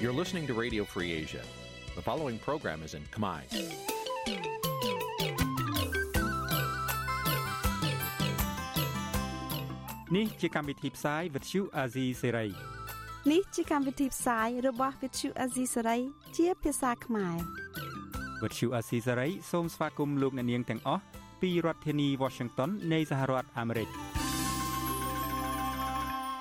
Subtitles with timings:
[0.00, 1.42] You're listening to Radio Free Asia.
[1.96, 3.40] The following program is in Khmer.
[10.14, 12.50] Nǐ ជាកម្មវិធីផ្សាយ Vuthu Azizi Serai
[13.30, 16.00] នេះជាកម្មវិធីផ្សាយរបស់ Vuthu Azizi Serai
[16.36, 17.36] ជាភាសាខ្មែរ
[18.42, 21.02] Vuthu Azizi Serai សូមស្វាគមន៍លោកអ្នកនាងទាំងអស់
[21.40, 23.90] ពីរដ្ឋធានី Washington នៃសហរដ្ឋអាមេរិក។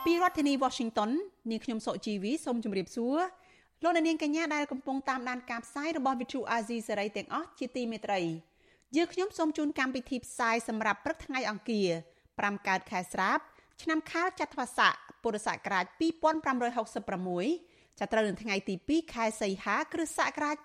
[0.07, 1.09] ពីរដ្ឋធានី Washington
[1.51, 3.17] នាងខ្ញុំសុកជីវីសូមជម្រាបសួរ
[3.83, 8.21] លោកអ្នកនាងកញ្ញាដែលកំពុងតាមដានការផ្សាយរបស់ Vithu Azizi សេរីទាំងអស់ជាទីមេត្រី
[8.95, 11.89] យើងខ្ញុំសូមជូនកម្មវិធីផ្សាយសម្រាប់ព្រឹកថ្ងៃអង្គារ
[12.27, 13.39] 5កើតខែស្រាប
[13.81, 20.55] ឆ្នាំខាលចត្វាស័កពុរសករាជ2566ចាប់ត្រូវនៅថ្ងៃទី2ខែសីហាគ្រិស្តសករាជ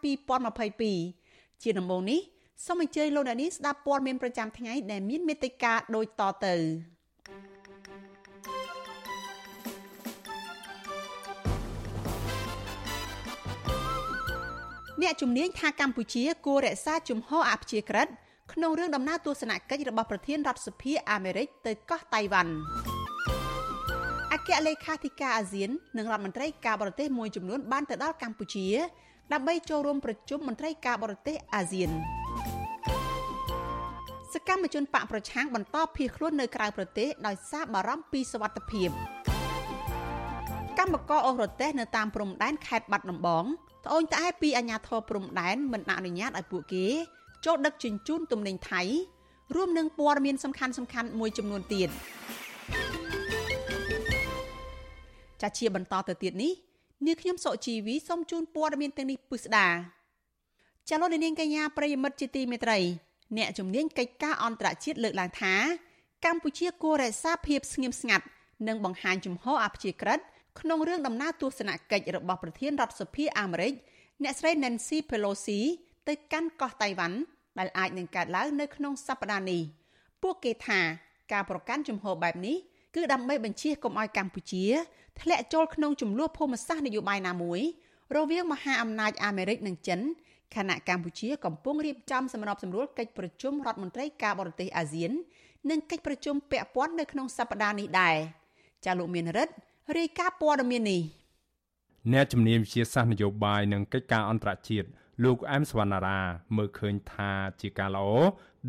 [0.82, 2.20] 2022ជាដំបូងនេះ
[2.66, 6.54] សូមអញ្ជើញលោកអ្នកនាងស្ដាប់ព័ត៌មានប្រចាំថ្ងៃដែលមានមេត្តាដូចតទៅ
[15.02, 18.08] អ្នកជំនាញថាកម្ពុជាគួររក្សាជំហរអព្យាក្រឹត
[18.52, 22.52] ក្នុងរឿងដំណើរទស្សនកិច្ចរបស់ប្រធានរដ្ឋសភាអាមេរិកទៅកោះតៃវ៉ាន់
[24.32, 28.66] អគ្គលេខាធិការអាស៊ាននិងរដ្ឋមន្ត្រីការបរទេសមួយចំនួនបានទៅដល់កម្ពុជា
[29.32, 31.90] ដើម្បីចូលរួមប្រជុំមន្ត្រីការបរទេសអាស៊ាន
[34.32, 38.90] សកម្មជនបកប្រឆាំងបន្តភៀសខ្លួននៅក្រៅប្រទេសដោយសារបារម្ភពីសុវត្ថិភាព
[40.78, 43.46] កម្មករអូសរទេសនៅតាមព្រំដែនខេត្តបាត់ដំបង
[43.84, 46.86] ត្អូញត្អែពីអាជ្ញាធរព្រំដែនមិនអនុញ្ញាតឲ្យពួកគេ
[47.44, 48.82] ចូលដឹកជញ្ជូនទំនិញថៃ
[49.54, 51.88] រួមនឹងព័ត៌មានសំខាន់សំខាន់មួយចំនួនទៀត
[55.42, 56.52] ចាជាបន្តទៅទៀតនេះ
[57.06, 59.68] នាងខ្ញុំសុជីវីសូមជូនព័ត៌មានទាំងនេះពិស្ដា
[60.88, 62.78] ចាលោកនាងកញ្ញាប្រិយមិត្តជាទីមេត្រី
[63.36, 65.54] អ្នកជំនាញកិច្ចការអន្តរជាតិលើកឡើងថា
[66.24, 68.24] កម្ពុជាគួររក្សាភាពស្ងៀមស្ងាត់
[68.68, 70.20] និងបង្ហាញជំហរអព្យាក្រឹត
[70.60, 73.72] ក្នុងរឿងដំណើរទស្សនកិច្ចរបស់ប្រធានរដ្ឋសភាអាមេរិក
[74.22, 75.60] អ្នកស្រី Nancy Pelosi
[76.08, 77.18] ទៅកាន់កោះតៃវ៉ាន់
[77.58, 79.62] ដែលអាចនឹងកើតឡើងនៅក្នុងសប្តាហ៍នេះ
[80.22, 80.80] ពួកគេថា
[81.32, 82.56] ការប្រកាន់ជំហរបែបនេះ
[82.94, 84.64] គឺដើម្បីបញ្ជាកុំឲ្យកម្ពុជា
[85.20, 87.60] ធ្លាក់ចូលក្នុងចំនួនភូមិសាស្ត្រនយោបាយណាមួយ
[88.16, 90.00] រវាងមហាអំណាចអាមេរិកនិងចិន
[90.56, 95.12] ខណៈកម្ពុជាកំពុងរៀបចំសម្របសម្រួលកិច្ចប្រជុំរដ្ឋមន្ត្រីការបរទេសអាស៊ាន
[95.70, 98.16] និងកិច្ចប្រជុំពាក់ព័ន្ធនៅក្នុងសប្តាហ៍នេះដែរ
[98.84, 99.54] ចាលោកមានរិទ្ធ
[99.98, 101.02] រាយការណ៍ព័ត៌មាននេះ
[102.12, 104.88] អ្នកជំនាញវិទ្យាសាស្ត្រនយោបាយនិងកិច្ចការអន្តរជាតិ
[105.24, 106.20] លោកអែមសវណ្ណារា
[106.56, 108.08] មើលឃើញថាជាការល្អ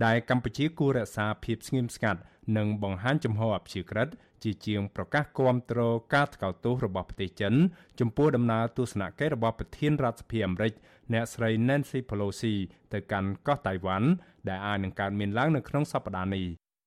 [0.06, 2.20] ដែលកម្ពុជាគួររក្សាភាពស្ងៀមស្ងាត់
[2.58, 4.08] និងបង្ហាញចំហអព្យាក្រឹត
[4.44, 5.80] ជាជាងប្រកាសគាំទ្រ
[6.14, 7.54] ការថ្កោលទោសរបស់ប្រទេសចិន
[8.00, 10.74] ចំពោះដំណើរទស្សនកិច្ចរបស់ប្រធានរដ្ឋសភាអាមេរិក
[11.14, 12.56] អ្នកស្រី Nancy Pelosi
[12.94, 14.08] ទៅកាន់កោះតៃវ៉ាន់
[14.50, 16.46] ដែលអាចនឹងកើតមានឡើងនៅក្នុងសប្តាហ៍នេះ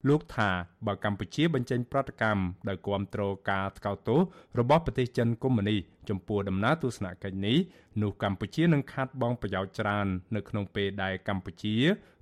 [0.09, 0.51] លោកថា
[0.87, 4.21] បើកម្ពុជាបញ្ចេញប្រតិកម្មដោយគាំទ្រការថ្កោលទោស
[4.59, 7.59] របស់ប្រទេសចិនកុម្មុយនីសចំពោះដំណើរទស្សនកិច្ចនេះ
[8.03, 11.77] នោះកម្ពុជានឹងខាត់បងប្រយោជន៍ច្រើន នៅក្នុងពេលដែលកម្ពុជា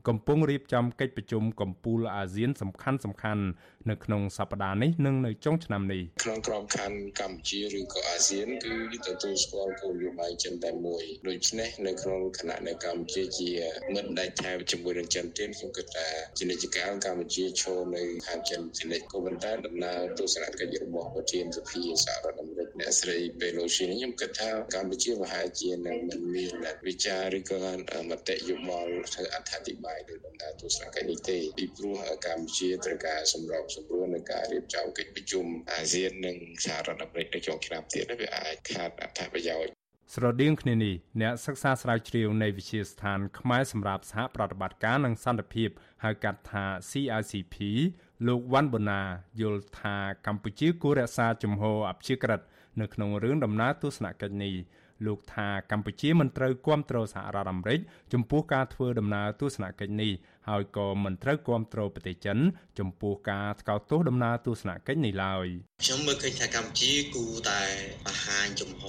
[0.09, 3.43] កំពុងរៀបចំកិច្ចប្រជុំកំពូលអាស៊ានសំខាន់សំខាន់
[3.91, 8.75] នៅក្នុងសប្តាហ៍នេះនិងនៅចុងឆ្នាំនេះក្នុងក្របខ័ណ្ឌកម្ពុជាឬក៏អាស៊ានគឺ
[9.07, 13.51] ទទួលស្គាល់គោលនយោបាយចិនតែមួយដូច្នេះនៅក្នុងគណៈនៅកម្ពុជាជា
[13.95, 26.53] មិត្តដាច់ថែវជាមួយនឹងចិនទៀតខ្ញុំគិតថាជានិច្ចកាលកម្ពុជាឈរនៅខាងចិនជានិច្ចក៏ប៉ុន្តែដំណើរទស្សនកិច្ចរបស់ប្រធានសភាសហរដ្ឋអាមេរិកអ្នកស្រី Pelosi នេះខ្ញុំគិតថាកម្ពុជាប្រហែលជានឹងមិនមាន
[26.87, 27.59] វិចារឬក៏
[28.11, 31.97] មតិយោបល់ធ្វើអត្ថាធិប្បាយបាយលើដំណើរទស្សនកិច្ចនេះទេពីព្រោះ
[32.27, 39.73] កម្ពុជាត្រូវការសម្របសម្រួលនៅការរៀបចំកិច្ចប្រជុំអាស៊ាននិងសហរដ្ឋអាមេរិកនៅចុងឆ្នាំទៀតវាអាចខាតអត្ថប្រយោជន៍
[40.15, 45.69] ស្រដៀងគ្នានេះអ្នកសិក្សាស្រាវជ្រាវនៃវិទ្យាស្ថានខ្មែរសម្រាប់សហប្រតិបត្តិការនិងសន្តិភាព
[46.05, 47.57] ហៅកាត់ថា CICP
[48.27, 49.03] លោកវ៉ាន់បូណា
[49.41, 49.97] យល់ថា
[50.27, 52.41] កម្ពុជាគួររក្សាជំហរអព្យាក្រឹត
[52.81, 54.55] នៅក្នុងរឿងដំណើរទស្សនកិច្ចនេះ
[55.07, 57.81] លោកថាកម្ពុជាមិនត្រូវគាំទ្រសហរដ្ឋអាមេរិក
[58.13, 60.13] ចំពោះការធ្វើដំណើរទស្សនកិច្ចនេះ
[60.49, 62.39] ហើយក៏មិនត្រូវគាំទ្រប្រទេសចិន
[62.79, 65.47] ចំពោះការថ្កោលទោសដំណើរទស្សនកិច្ចនេះឡើយ
[65.85, 67.63] ខ្ញុំមើលឃើញថាកម្ពុជាគួរតែ
[68.07, 68.83] បង្ហាញចំហ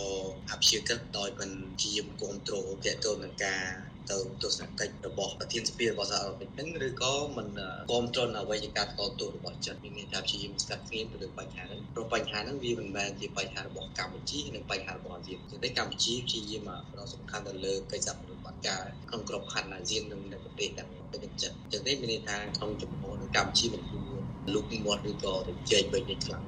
[0.51, 1.51] អព្យាក្រឹតដោយមិន
[1.81, 1.91] ជា
[2.21, 24.12] គាំទ្រទាក់ទងនឹងការ ទៅទស្សនកិច្ចរបស់ប្រធានសភារបស់សហរដ្ឋអាមេរិកនឹងឬក៏មិនគ្រប់គ្រងអ្វីជាការតទោសរបស់ចិនមានន័យថាព្យាយាមស្កាត់គ្មានទៅលើបញ្ហាហ្នឹងព្រោះបញ្ហាហ្នឹងវាមិនមែនជាបញ្ហារបស់កម្ពុជានិងបញ្ហារបស់អាស៊ានទេកម្ពុជាព្យាយាមផ្ដោតសំខាន់ទៅលើកិច្ចសហប្រតិបត្តិការក្នុងក្របខ័ណ្ឌអាស៊ាននិងនៅប្រទេសទាំងប្រទេសចិនចឹងទេមានន័យថាក្នុងចំពោះកម្ពុជាមិនគួរ
[24.54, 26.46] លុបមាត់ឬក៏ទៅជែកវិញខ្លាំង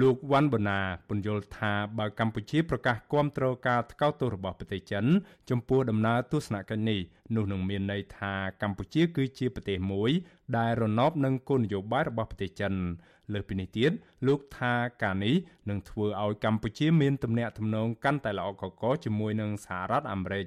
[0.00, 5.04] លោកវ៉ាន់បូណាពន្យល់ថាបើកម្ពុជាប្រកាសគាំទ្រការថ្កោលទោសរបស់ប្រទេសចិន
[5.50, 7.00] ចំពោះដំណើរទស្សនកិច្ចនេះ
[7.36, 8.32] នោះនឹងមានន័យថា
[8.62, 10.10] កម្ពុជាគឺជាប្រទេសមួយ
[10.58, 12.72] ដែលរណបនឹងគោលនយោបាយរបស់ប្រទេសចិន
[13.32, 13.90] លើសពីនេះទៀត
[14.26, 15.34] លោកថាការនេះ
[15.70, 20.46] នឹងធ្វើឲ្យកម្ពុជាមានទំនាក់ទំនងកាន់តែល្អកកជាមួយនឹងសហរដ្ឋអាមេរិក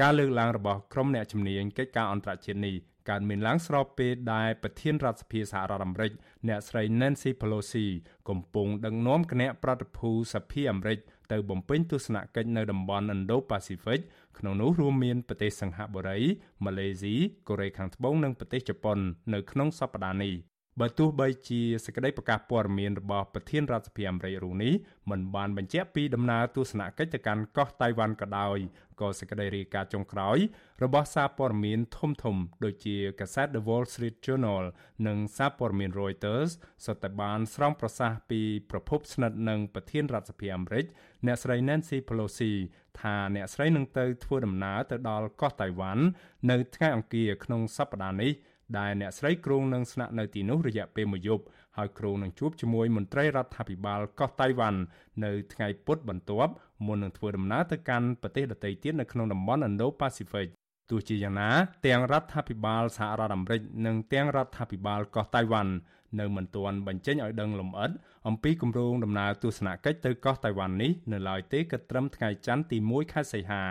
[0.00, 2.76] ការលើកឡើងរបស់ក្រុមអ្នកជំនាញកិច្ចការអន្តរជាតិនេះ
[3.08, 6.12] កើតមានឡើងស្របពេលដែលប្រធានរដ្ឋសភាសហរដ្ឋអាមេរិក
[6.48, 7.86] អ្នកស្រី Nancy Pelosi
[8.28, 10.98] កំពុងដឹកនាំគណៈប្រតិភូសភាអាមេរិក
[11.32, 14.00] ទៅបំពេញទស្សនកិច្ចនៅតំបន់ Indo-Pacific
[14.38, 16.18] ក្នុងនោះរួមមានប្រទេសសិង្ហបុរី
[16.64, 17.14] ម៉ាឡេស៊ី
[17.48, 18.98] កូរ៉េខាងត្បូងនិងប្រទេសជប៉ុន
[19.34, 20.34] នៅក្នុងសប្តាហ៍នេះ
[20.80, 24.72] បើទោះបីជាសេចក្តីប្រកាសព័ត៌មានរបស់ប្រធានរដ្ឋសភាអាមេរិករូនេះ
[25.10, 28.58] មិនបានបញ្ជាក់ពីដំណើរទស្សនកិច្ចទៅកាន់កោះតៃវ៉ាន់ក៏ដោយ
[29.00, 30.38] ក៏សេចក្តីរាយការណ៍ចុងក្រោយ
[30.84, 34.64] របស់សារព័ត៌មានធំធំ ដូចជាកាសែត The Wall Street Journal
[35.06, 36.50] និងសារព័ត៌មាន Reuters
[36.84, 38.40] សុទ្ធតែបានស្រង់ប្រសាសន៍ពី
[38.70, 40.84] ប្រភពស្និទ្ធនឹងប្រធានរដ្ឋសភាអាមេរិក
[41.26, 42.52] អ្នកស្រី Nancy Pelosi
[43.00, 46.04] ថាអ្នកស្រីនឹងទៅធ្វើដំណើរទៅដល់កោះតៃវ៉ាន់
[46.50, 48.32] នៅថ្ងៃអង្គារក្នុងសប្តាហ៍នេះ
[48.78, 51.44] ដែលអ្នកស្រីគ្រងនឹងស្នាក់នៅទីនោះរយៈពេលមួយយប់
[51.76, 54.80] ហើយគ្រងនឹងជួបជាមួយមន្ត្រីរដ្ឋាភិបាលកោះតៃវ៉ាន់
[55.24, 56.52] នៅថ្ងៃពុធបន្ទាប់
[56.86, 60.48] មុននឹងធ្វើដំណើរទៅកាន់ប្រទេសដទៃទៀតនៅក្នុងតំបន់ Indo-Pacific
[60.90, 61.50] ទោះជាយ៉ាងណា
[61.86, 65.72] ទាំងរដ្ឋាភិបាលសហរដ្ឋអាមេរិកនិងទាំងរដ្ឋាភិបាលកោះតៃវ៉ាន់
[66.20, 67.90] នៅមិនទាន់បញ្ចេញឲ្យដឹងលម្អិត
[68.28, 73.64] អំពីគម្រោងដំណើរទស្សនកិច្ចទៅកោះតៃវ៉ាន់នេះនៅឡើយទេគិតត្រឹមថ្ងៃច័ន្ទទី1ខែសីហា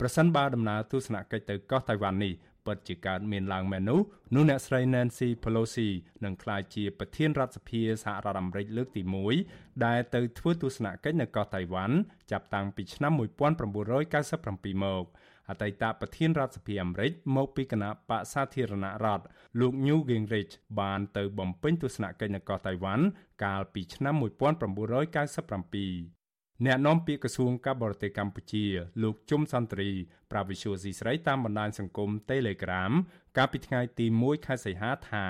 [0.00, 2.32] ប្រសិនបើដំណើរទស្សនកិច្ចទៅកោះតៃវ៉ាន់នេះ
[2.66, 4.00] ពិតជាកើតមានឡើងមែននោះ
[4.34, 5.88] នោះអ្នកស្រី Nancy Pelosi
[6.24, 9.02] នឹងក្លាយជាប្រធានរដ្ឋសភាសហរដ្ឋអាមេរិកលើកទី
[9.42, 11.96] 1ដែលទៅធ្វើទស្សនកិច្ចនៅកោះតៃវ៉ាន់
[12.30, 15.04] ចាប់តាំងពីឆ្នាំ1997មក
[15.48, 19.24] អតីតប្រធានរដ្ឋសភាអាមេរិកមកពីគណៈបកសាធារណរដ្ឋ
[19.60, 23.04] លោក Newt Gingrich បានទៅបំពេញទស្សនកិច្ចនៅកោះតៃវ៉ាន់
[23.44, 26.19] កាលពីឆ្នាំ1997
[26.66, 28.64] អ្នកនាំពាក្យក្រសួងការបរទេសកម្ពុជា
[29.02, 29.88] លោកជុំសន្ទ្រី
[30.30, 32.92] ប្រាវិសុយស៊ីស្រីតាមបណ្ដាញសង្គម Telegram
[33.36, 35.24] កាលពីថ្ងៃទី1ខែសីហាថា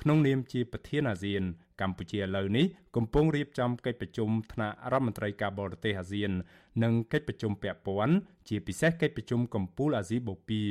[0.00, 1.42] ក្នុងនាមជាប្រធានអាស៊ាន
[1.80, 6.30] កម្ពុជាឥឡូវនេះកំពុងរៀបចំកិច្ចប្រជុំថ្នាក់រដ្ឋមន្ត្រីការបរទេសអាស៊ាន
[6.82, 8.14] និងកិច្ចប្រជុំពាក់ព័ន្ធ
[8.48, 10.66] ជាពិសេសកិច្ចប្រជុំកំពូលអាស៊ីបូព៌ា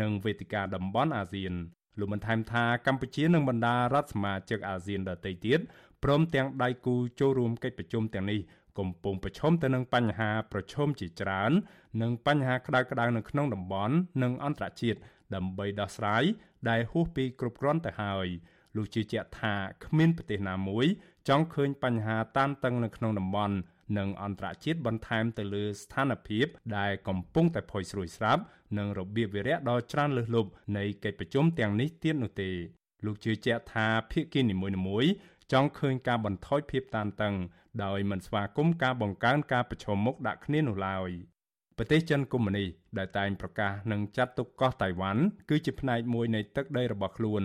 [0.00, 1.54] និងវេទិកាតំបន់អាស៊ាន
[1.98, 5.60] លោកបានថែមថាកម្ពុជានិងបណ្ដារដ្ឋសមាជិកអាស៊ានដទៃទៀត
[6.04, 8.40] ព្រមទាំងដៃគូចូលរួមកិច្ចប្រជុំទាំងនេះ
[8.78, 11.52] កំពុងប្រឈមទៅនឹងបញ្ហាប្រឈមជាច្រើន
[12.02, 14.98] និងបញ្ហាក្តៅក្តៅនៅក្នុងតំបន់និងអន្តរជាតិ
[15.34, 16.24] ដើម្បីដោះស្រាយ
[16.68, 18.28] ដែលហួសពីគ្រប់គ្រាន់ទៅហើយ
[18.76, 20.86] លោកជឿជាក់ថាគ្មានប្រទេសណាមួយ
[21.28, 23.56] ចង់ឃើញបញ្ហាតានតឹងនៅក្នុងតំបន់
[23.98, 26.46] និងអន្តរជាតិបន្ថែមទៅលើស្ថានភាព
[26.78, 28.42] ដែលកំពុងតែផុយស្រួយស្រាប់
[28.78, 32.50] និងរបៀបវារៈដ៏ច្រើនលើសលប់នៃកិច្ចប្រជុំទាំងនេះទៀតនោះទេ
[33.04, 34.56] លោកជឿជាក់ថាភាគីនី
[34.86, 35.10] មួយៗ
[35.52, 37.34] ចង់ឃើញការបន្ថយភាពតានតឹង
[37.84, 41.10] ដោយមិនស្វាគមន៍ការបង្កើនការប្រឈមមុខដាក់គ្នានោះឡើយ
[41.76, 47.42] ប្រទេសចិនកុម្មុយនីសដែលតែងប្រកាសនឹងចាត់ទុកកោះតៃវ៉ាន់គឺជាផ្នែកមួយនៃទឹកដីរបស់ខ្លួន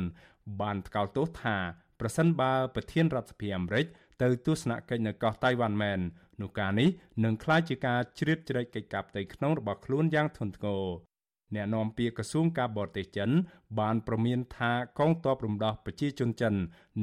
[0.62, 1.58] បានថ្កោលទោសថា
[2.00, 3.86] ប្រសិនបើប្រធានរដ្ឋសភាអាមេរិក
[4.22, 6.00] ទៅទស្សនកិច្ចនៅកោះតៃវ៉ាន់មែន
[6.42, 6.90] នោះការនេះ
[7.24, 10.84] នឹងក្លាយជាការជ្រៀតជ្រែកកិច្ចការផ្ទៃក្នុងរបស់ខ្លួនយ៉ាងធ្ងន់ធ្ងរ
[11.56, 13.30] អ្នកនាំពាក្យក្រសួងការបរទេសចិន
[13.80, 16.54] បានប្រមានថាកងទ័ពរំដោះប្រជាជនចិន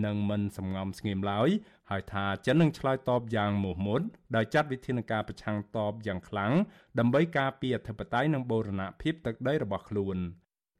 [0.04, 1.48] នឹងមិនសម្ងំស្ងៀមឡើយ
[1.90, 4.00] ហើយថាចិននឹងឆ្លើយតបយ៉ាងមោះមុត
[4.36, 6.52] ដោយចាត់វិធានការប្រឆាំងតបយ៉ាងខ្លាំង
[6.98, 10.18] ដើម្បីការពារអធិបតេយ្យនិងបូរណភាពទឹកដីរបស់ខ្លួន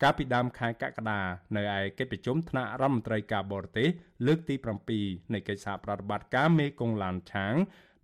[0.02, 1.20] កាលពីដើមខែកក្កដា
[1.56, 3.88] នៅឯកិច្ចប្រជុំថ្នាក់រដ្ឋមន្ត្រីការបរទេស
[4.26, 4.54] លើកទី
[4.94, 7.54] 7នៃកិច្ចសហប្រតិបត្តិការមេគង្គឡានឆាង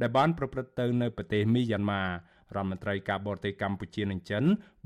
[0.00, 2.04] ដែលបានប្រព្រឹត្តទៅនៅប្រទេសមីយ៉ាន់ម៉ា
[2.56, 4.44] រដ្ឋមន្ត្រីការបរទេសកម្ពុជានិងចិន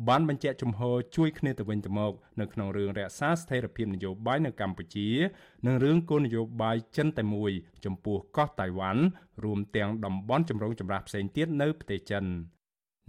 [0.08, 5.08] បានបញ្ជាក់ជំហរជួយគ្នាទៅវិញទៅមកនៅក្នុងរឿងរក្សាស្ថិរភាពនយោបាយនៅកម្ពុជា
[5.66, 7.52] និងរឿងគោលនយោបាយចិនតែមួយ
[7.84, 9.02] ចំពោះកោះតៃវ៉ាន់
[9.44, 12.25] រួមទាំងតំបន់ចម្រុងចម្រាស់ផ្សេងទៀតនៅប្រទេសចិន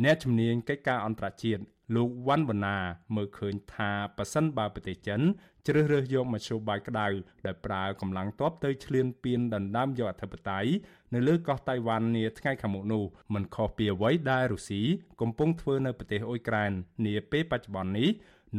[0.03, 1.63] អ្នកជំនាញកិច្ចការអន្តរជាតិ
[1.95, 2.77] លោកវ៉ាន់វណ្ណា
[3.15, 5.21] មើលឃើញថាប៉ះសិនបើប្រទេសចិន
[5.67, 7.07] ជ្រើសរើសយកមធ្យោបាយក្តៅ
[7.45, 10.69] ដែលប្រើកម្លាំងទ័ពទៅឈ្លានពានដណ្ដើមយកអធិបតេយ្យ
[11.13, 14.81] នៅលើកោះតៃវ៉ាន់នាថ្ងៃខាងមុខនោះមិនខុសពីអ្វីដែលរុស្ស៊ី
[15.21, 16.71] កំពុងធ្វើនៅប្រទេសអ៊ុយក្រែន
[17.05, 18.09] នាពេលបច្ចុប្បន្ននេះ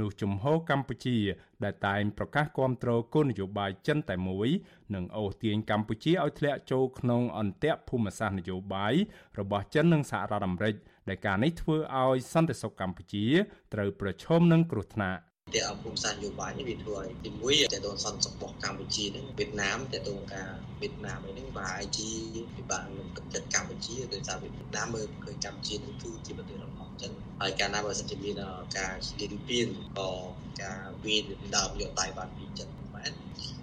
[0.01, 1.19] នោះជំហរកម្ពុជា
[1.65, 4.49] ដែលតែងប្រកាសគាំទ្រគោលនយោបាយចិនតែមួយ
[4.95, 8.95] នឹងអូសទាញកម្ពុជាឲ្យធ្លាក់ចូលក្នុងអន្ទាក់ភូមិសាស្ត្រនយោបាយ
[9.39, 10.75] របស់ចិននិងសហរដ្ឋអាមេរិក
[11.09, 13.27] ដែលការនេះធ្វើឲ្យសន្តិសុខកម្ពុជា
[13.75, 15.21] ត្រូវប្រឈមនឹងគ្រោះថ្នាក់
[15.55, 20.49] តែអភូមិសាស្ត្រនយោបាយនេះវាធ្វើឲ្យទីមួយតើតើសន្តិសុខរបស់កម្ពុជានេះវៀតណាមតើតើការ
[20.81, 21.99] វៀតណាមនេះបាទ IG
[22.57, 28.35] ពិបាកនឹងទឹកចិត្តកម្ពុជាដោយសារវៀតណាមមើលឃើញកម្ពុជានេះគឺជាប្រទេសរបស់ចិនហើយកាលណាបើសិនជាមាន
[28.79, 30.11] ការឈ្លានពានក៏
[30.63, 31.17] ការវា
[31.57, 33.13] ដើមយកតៃវ៉ាន់ពីចិនមែន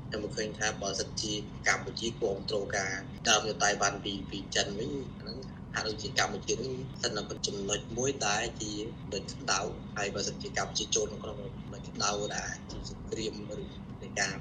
[0.10, 1.34] ខ្ញុំឃើញថាបើសិនជា
[1.68, 2.94] កម្ពុជាគ្រប់គ្រងការ
[3.28, 4.92] ដើមនៅតៃវ៉ាន់ពីពីចិនវិញ
[5.22, 5.38] ហ្នឹង
[5.78, 8.72] ហាក់ដូចជាកម្ពុជានេះស្ថិតនៅចំណុចមួយដែលជា
[9.14, 9.60] ដូចក្តៅ
[9.98, 13.58] ហើយបើសិនជាកម្ពុជាចូលក្នុងចំណុចក្តៅដែរជាសង្គ្រាមឬ
[14.02, 14.34] នៃការ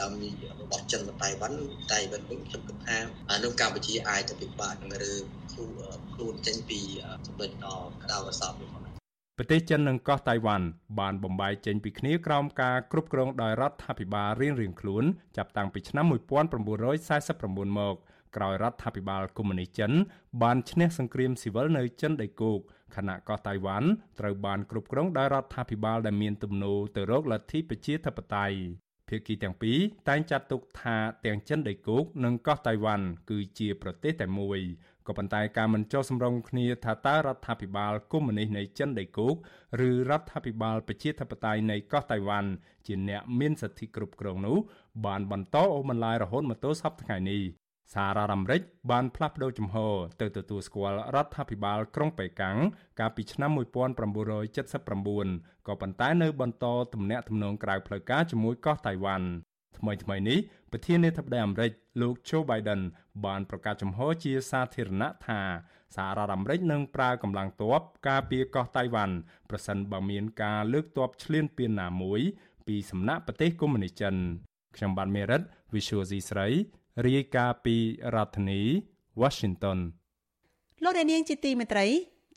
[0.00, 0.12] ដើម
[0.60, 1.58] របស់ចិនទៅតៃវ៉ាន់
[1.92, 2.96] តៃវ៉ាន់វិញខ្ញុំគិតថា
[3.44, 5.12] នៅកម្ពុជាអាចទៅពិបាកនឹងឬ
[5.52, 5.72] ខ្លួន
[6.14, 6.80] ខ្លួនចេញពី
[7.26, 8.68] ចំណុចដ៏ក្តៅរសោបនេះ
[9.38, 10.66] ប្រទេសចិននិងកោះតៃវ៉ាន់
[11.00, 15.04] បានបំបែកចេញពីគ្នាក្រោមការគ្រប់គ្រងដោយរដ្ឋាភិបាលរៀងៗខ្លួន
[15.36, 17.96] ចាប់តាំងពីឆ្នាំ1949មក
[18.36, 19.92] ក្រោយរដ្ឋាភិបាលកុម្មុយនីសចិន
[20.42, 22.58] បានឈ្នះសង្គ្រាមស៊ីវិលនៅចិនដីគោក
[22.96, 23.88] ខណៈកោះតៃវ៉ាន់
[24.20, 28.56] ត្រូវបានគ្រប់គ្រងដោយរដ្ឋាភិបាលដែលមានទំនោរទៅរកលទ្ធិប្រជាធិបតេយ្យ
[29.08, 34.60] ភាគីទាំងពីរតែងចាត់ទុកថាទាំងចិនដីគោកនិងកោះតៃវ៉ាន់គឺជាប្រទេសតែមួយ
[35.06, 39.34] ក៏ប៉ុន្តែការមិនចុះសម្រុងគ្នាថាតើរដ្ឋាភិបាលកុម្មុយនីសនៃចិនដីគោក
[39.88, 42.50] ឬរដ្ឋាភិបាលប្រជាធិបតេយ្យនៃកោះតៃវ៉ាន់
[42.86, 44.56] ជាអ្នកមានសិទ្ធិគ្រប់គ្រងនោះ
[45.06, 47.42] បានបន្តអូសបន្លាយរហូតមកទល់សប្តាហ៍នេះ
[47.92, 48.60] សាររដ្ឋអាមេរិក
[48.90, 52.56] បានផ្លាស់ប្តូរជំហរទៅទទួលស្គាល់រដ្ឋាភិបាលក្រុងប៉េកាំង
[53.00, 59.26] កាលពីឆ្នាំ1979ក៏ប៉ុន្តែនៅបន្តទំនាក់ទំនងក្រៅផ្លូវការជាមួយកោះតៃវ៉ាន់
[59.78, 60.38] ថ្មីថ្មីនេះ
[60.70, 62.80] ប្រធានាធិបតីអាមេរិកលោក Joe Biden
[63.24, 65.40] បានប្រកាសចំហជាសាធារណៈថា
[65.96, 69.14] សហរដ្ឋអាមេរិកនឹងប្រើកម្លាំងទ័ពការពារកោះតៃវ៉ាន់
[69.50, 72.20] ប្រសិនបើមានការលើកទ័ពឈ្លានពានណាមួយ
[72.66, 74.14] ពីសំណាក់ប្រទេសកុម្មុយនីសចិន
[74.76, 75.42] ខ្ញុំបាទមេរិត
[75.74, 76.48] Visual C ស្រី
[77.02, 77.76] រាយការណ៍ពី
[78.14, 78.60] រដ្ឋធានី
[79.20, 79.78] Washington
[80.84, 81.86] លោកនាងជាទីមេត្រី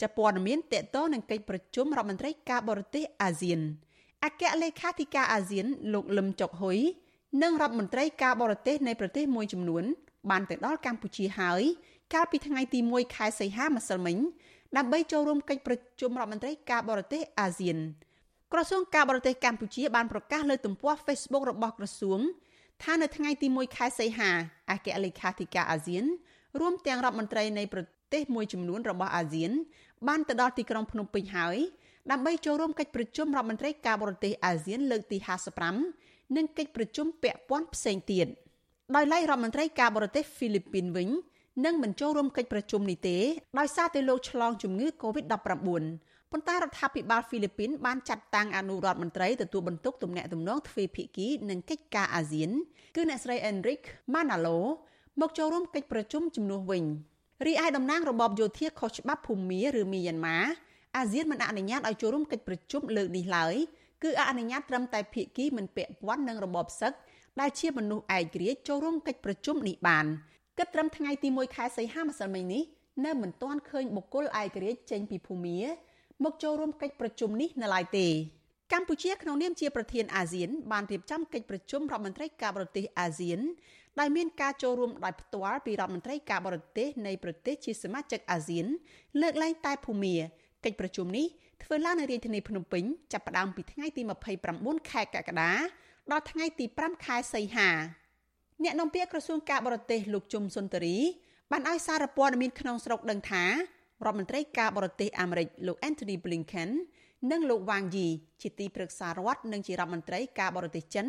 [0.02, 3.60] ចាព័ត៌មានតកតនឹងកិច្ចប្រជុំរដ្ឋមន្ត្រីការបរទេសអាស៊ាន
[4.26, 6.78] អគ្គលេខាធិការអាស៊ាន លោកលឹមចុកហ៊ុយ
[7.44, 9.84] និងរដ្ឋមន្ត្រីការបរទេសនៃប្រទេសមួយចំនួន
[10.30, 11.62] បានទៅដល់កម្ពុជាហើយ
[12.14, 14.18] កាលពីថ្ងៃទី1ខែសីហាម្សិលមិញ
[14.78, 17.78] ដើម្បីចូលរួមកិច្ចប្រជុំរដ្ឋមន្ត្រីការបរទេសអាស៊ាន
[18.54, 22.22] ក្រសួងការបរទេសកម្ពុជាបានប្រកាសលើទំព័រ Facebook របស់ក្រសួង
[22.84, 24.32] ថានៅថ្ងៃទី1ខែសីហា
[24.72, 26.04] អគ្គលេខាធិការអាស៊ាន
[26.60, 27.82] រួមទាំងរដ្ឋមន្ត្រីនៃប្រ
[28.14, 29.52] ទេសមួយចំនួនរបស់អាស៊ាន
[30.08, 31.58] បានទៅដល់ទីក្រុងភ្នំពេញហើយ
[32.12, 35.18] ដើម្បីចូលរួមកិច្ចប្រជុំរដ្ឋមន្ត្រីការបរទេសអាស៊ានលើកទី
[35.78, 38.28] 55និងកិច្ចប្រជុំពាក់ព័ន្ធផ្សេងទៀត
[38.96, 41.10] ដោយឡែករដ្ឋមន្ត្រីការបរទេសហ្វីលីពីនវិញ
[41.66, 43.18] នឹងមិនចូលរួមកិច្ចប្រជុំនេះទេ
[43.60, 45.82] ដោយសារតែលោកឆ្លងជំងឺ Covid-19
[46.32, 52.50] ប៉ុន្តែរដ្ឋាភិបាលហ្វីលីពីនបានចាត់តាំងអនុរដ្ឋមន្ត្រីទទួលបន្ទុកទំនាក់ទំនងទ្វេភាគីនិងកិច្ចការអាស៊ាន
[52.96, 54.58] គឺអ្នកស្រី Enrique Manalo
[55.22, 56.84] មកចូលរួមកិច្ចប្រជុំជំនួសវិញ
[57.46, 60.38] រីឯតំណាងរបបយោធាខុសច្បាប់ភូមាឬមីយ៉ាន់ម៉ា
[60.98, 63.56] អាស៊ានមិនអនុញ្ញាតឲ្យចូលរួមកិច្ចប្រជុំលើកនេះឡើយ
[64.04, 66.94] គឺអនុញ្ញាតត្រឹមតែភាគីមិនពាក់ព័ន្ធនឹងរបបសឹក
[67.40, 70.06] ដែលជាមនុស្សឯករាជ្យចូលរួមកិច្ចប្រជុំនេះបាន
[70.58, 72.64] គិតត្រឹមថ្ងៃទី1ខែសីហាម្សិលមិញនេះ
[73.06, 75.60] នៅមិនទាន់ឃើញបុគ្គលឯករាជ្យចេញពីភូមា
[76.24, 78.08] មកចូលរួមកិច្ចប្រជុំនេះនៅឡើយទេ
[78.74, 83.40] កម្ពុជាក្នុងនាមជាប្រធានអាស៊ានបានរៀបចំកិច្ចប្រជុំរដ្ឋមន្ត្រីការបរទេសអាស៊ាន
[84.00, 88.66] ដែលមានការចូលរួមដោយផ្ទាល់ពីរដ្ឋមន្ត្រីការបរទេសនៃប្រទេសជាសមាជិកអាស៊ាន
[89.22, 90.16] លើកលែងតែភូមា
[90.66, 91.26] កិច្ចប្រជុំនេះ
[91.64, 92.84] ធ្វើឡើងនៅរាជធានីភ្នំពេញ
[93.14, 94.02] ចាប់ផ្ដើមពីថ្ងៃទី
[94.46, 95.52] 29ខែកក្កដា
[96.12, 97.70] ដល់ថ្ងៃទី5ខែសីហា
[98.64, 100.98] អ្នកនាំពាក្យក្រសួងការបរទេសលោកជុំសុនតរី
[101.52, 103.46] បានឲ្យសារព័ត៌មានក្នុងស្រុកដឹងថា
[104.06, 106.70] រដ្ឋមន្ត្រីការបរទេសអាមេរិកលោក Anthony Blinken
[107.32, 108.08] និងលោកវ៉ាងយី
[108.42, 111.08] ជាទីប្រឹក្សារដ្ឋនិងជារដ្ឋមន្ត្រីការបរទេសចិន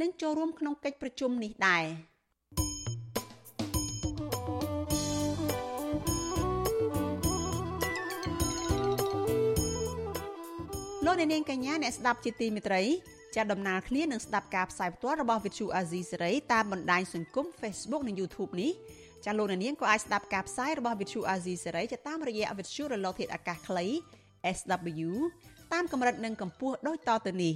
[0.00, 1.84] នឹងចូលរួមក្នុងកិច្ចប្រជុំនេះដែរ
[11.06, 12.82] លោកអ្នកនាងកញ្ញាអ្នកស្ដាប់ជាទីមេត្រី
[13.36, 18.72] ចាត់ដំណើរគ្នានឹងស្ដាប់ការផ្សាយផ្ទាល់របស់ Vithu Azizi Serai តាមបណ្ដាញសង្គម Facebook និង YouTube នេះ
[19.24, 23.86] ចាលោកនាងក៏អាចស្ដាប់ការផ្សាយរបស់ Vithu Azizi Serai តាមរយៈ Vithu រលកធាតុអាកាសខ្លី
[24.56, 25.10] SW
[25.72, 27.54] តាមកម្រិតនិងកម្ពស់ដូចតទៅនេះ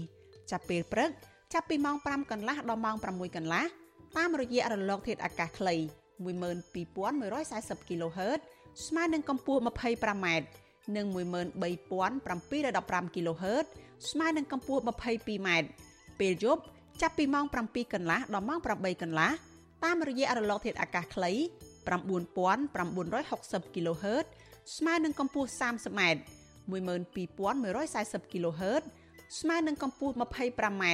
[0.50, 1.10] ចាប់ពេលព្រឹក
[1.52, 3.64] ចាប់ពីម៉ោង5កន្លះដល់ម៉ោង6កន្លះ
[4.16, 5.74] តាមរយៈរលកធាតុអាកាសខ្លី
[6.24, 8.40] 12140 kHz
[8.86, 10.26] ស្មើនឹងកម្ពស់ 25m
[10.96, 13.66] និង13715 kHz
[14.10, 15.48] ស្មើនឹងកម្ពស់ 22m
[16.20, 16.62] ពេលយប់
[17.02, 19.30] ចាប់ពីម៉ោង7កន្លះដល់ម៉ោង8កន្លះ
[19.86, 21.32] តាមរយៈរលកធាតុអាកាសខ្លី
[21.88, 24.26] 9960 kHz
[24.76, 26.00] ស្មើនឹងកម្ពស់ 30m
[26.72, 28.82] 12140 kHz
[29.40, 30.84] ស្មើនឹងកម្ពស់ 25m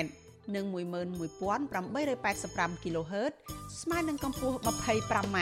[0.54, 3.32] និង11885 kHz
[3.82, 5.38] ស្មើនឹងកម្ពស់ 25m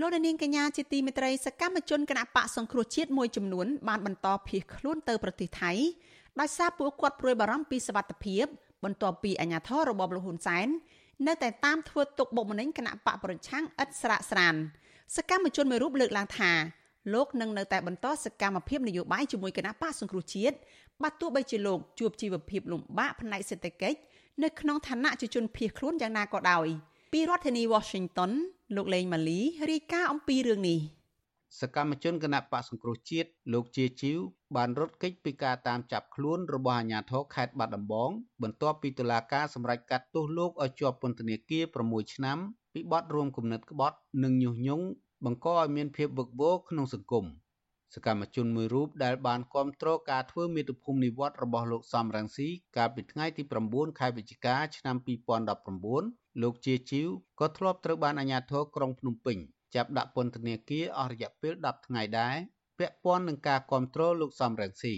[0.00, 5.72] លោកនាងកញ្ញាជាទីមេត្រីសកម្មជនគណបកសង្គ្រោះជាតិមួយចំនួនបានបន្តភៀសខ្លួនទៅប្រទេសថៃ
[6.40, 8.46] ដោយសារពួកគាត់ព្រួយបារម្ភពីសវត្ថិភាព
[8.84, 10.68] បន្ទាប់ពីអាញាធររបបលហ៊ុនសែន
[11.26, 14.54] នៅតែតាមធ្វើទុកបុកម្នេញគណៈបកប្រឆាំងឥតស្រាកស្រាន
[15.16, 16.52] សកម្មជនមួយរូបលើកឡើងថា
[17.14, 20.56] លោកនឹងនៅតែបន្តសកម្មភាពនយោបាយជាមួយគណៈបកសង្គ្រោះជាតិ
[21.02, 23.98] បើទោះបីជាលោកជួបជីវភាពលំបាកផ្នែកសេដ្ឋកិច្ច
[24.42, 26.66] នៅក្នុងឋានៈជាជនភៀសខ្លួនយ៉ាងណាក៏ដោយ
[27.12, 28.32] ពីរដ្ឋធានី Washington
[28.76, 29.40] លោកលេងម៉ាលី
[29.70, 30.78] រាយការណ៍អំពីរឿងនេះ
[31.60, 34.18] សកម្មជនគណៈបកសង្គ្រោះជាតិលោកជាជីវ
[34.56, 38.10] បានរត់គេចពីការតាមចាប់ខ្លួនរបស់អាជ្ញាធរខេត្តបាត់ដំបង
[38.42, 42.38] បន្ទាប់ពីតុលាការសម្រេចកាត់ទោសលោកឲ្យជាប់ពន្ធនាគារ6ឆ្នាំ
[42.74, 44.86] ពីបទរួមគំនិតក្បត់និងញុះញង់
[45.24, 47.26] បង្កឲ្យមានភាពវឹកវរក្នុងសង្គម
[47.94, 54.96] សកម្មជនមួយរូបដែលបានគ្រប់គ្រងការធ្វើមាតុភូមិនិវត្តរបស់លោកសំរងស៊ីកាលពីថ្ងៃទី9ខែវិច្ឆិកាឆ្នាំ
[55.64, 57.08] 2019លោកជាជីវ
[57.40, 59.38] ក៏ធ្លាប់ត្រូវបានអាជ្ញាធរក្រុងភ្នំពេញ
[59.76, 62.36] ចាប់ដាក់ពន្ធនាគារអស់រយៈពេល10ថ្ងៃដែរ
[62.78, 64.94] ពាក់ព័ន្ធនឹងការគ្រប់គ្រងលោកសំរងស៊ី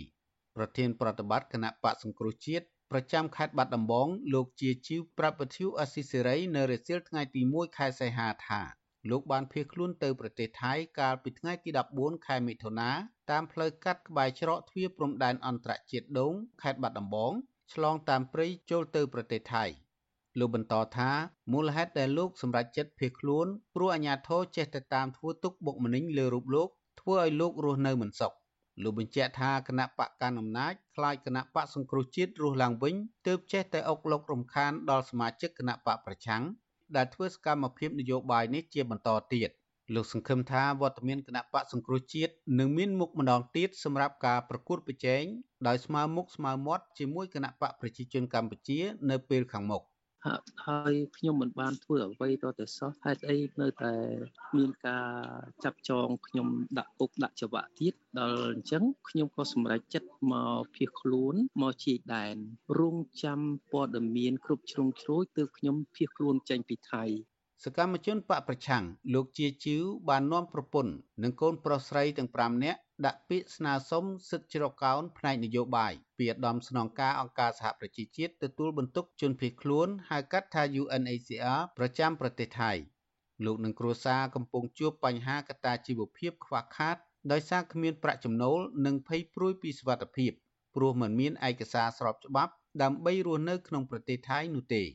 [0.56, 8.60] ប្រធានប្រតិបត្តិគណៈបកសង្គ្រោះជាតិប្រចាំខេត្តបាត់ដំបង លោកជាជីវប្រាប់វិទ្យុអស៊ីសេរីនៅរសៀលថ្ងៃទី1ខែសីហាថា
[9.10, 12.90] លោកបានភៀសខ្លួនទៅប្រទេសថៃកាលពីថ្ងៃទី14ខែមិថុនា
[13.30, 16.32] តាមផ្លូវកាត់ក្បែរច្រកទ្វារព្រំដែនអន្តរជាតិដូង
[16.62, 17.32] ខេត្តបាត់ដំបង
[17.72, 19.64] ឆ្លងតាមព្រៃចូលទៅប្រទេសថៃ
[20.38, 21.10] លោកបន្តថា
[21.52, 26.68] មូលហេតុដែលលោកសម្រេចចិត្តភៀសខ្លួនព្រោះអាញាធរចេះតែតាមធ្វើទុកបុកម្នេញលើរូបលោក
[27.00, 28.32] ធ្វើឲ្យលោករស់នៅមិនសុខ
[28.82, 32.94] លោកបញ្ជាក់ថាគណៈបកកណ្ដាលអំណាចខ្លាចគណៈបកសង្គ្រោះជាតិរស់ឡើងវិញ
[33.26, 36.42] ទើបចេះតែអុកឡុករំខានដល់សមាជិកគណៈបកប្រឆាំង
[36.96, 39.50] ដែលធ្វើសកម្មភាពនយោបាយនេះជាបន្តទៀត
[39.94, 45.22] លោកសង្ឃឹមថាវត្តមានគណៈបកសង្គ្រោះជាតិនឹងមានមុខម្ដងទៀតសម្រាប់ការប្រកួតប្រជែង
[45.66, 48.78] ដោយស្មើមុខស្មើមាត់ជាមួយគណៈបកប្រជាជនកម្ពុជា
[49.10, 49.82] នៅពេលខាងមុខ។
[50.66, 53.94] ហើយខ្ញុំមិនបានធ្វើអ្វីតទៅសោះហេតុអីនៅតែ
[54.56, 55.10] មានការ
[55.64, 56.48] ចាប់ចងខ្ញុំ
[56.78, 62.36] ដាក់គុកដាក់ច្បាប់ទៀតដល់អញ្ចឹងខ្ញុំក៏សម្រេចចិត្តមកភៀសខ្លួនមកជាយដែន
[62.78, 67.04] រងចាំព័ត៌មានគ្រប់ជ្រុងជ្រោយទើបខ្ញុំភៀសខ្លួនចេញពីថៃ
[67.64, 68.84] សកម្មជនបកប្រឆាំង
[69.14, 82.72] លោកជាជីវបាននាំប្រពន្ធនិងកូនប្រុសស្រីទាំង5នាក់ដាក់ពាក្យស្នើសុំសិទ្ធិជ្រកកោនផ្នែកនយោបាយពីឧត្តមស្នងការអង្គការសហប្រជាជាតិទទួលបន្ទុកជនភៀសខ្លួនហៅកាត់ថា UNHCR ប្រចាំប្រទេសថៃ
[83.44, 86.96] លោកនិងគ្រួសារកំពុងជួបបញ្ហាកត្តាជីវភាពខ្វះខាត
[87.32, 90.32] ដោយសារគ្មានប្រាក់ចំណូលនិងភ័យព្រួយពីសុវត្ថិភាព
[90.74, 94.84] ព្រោះមិនមានឯកសារស្របច្បាប់ដើម្បីរស់នៅក្នុងប្រទេសថៃនោះទេ។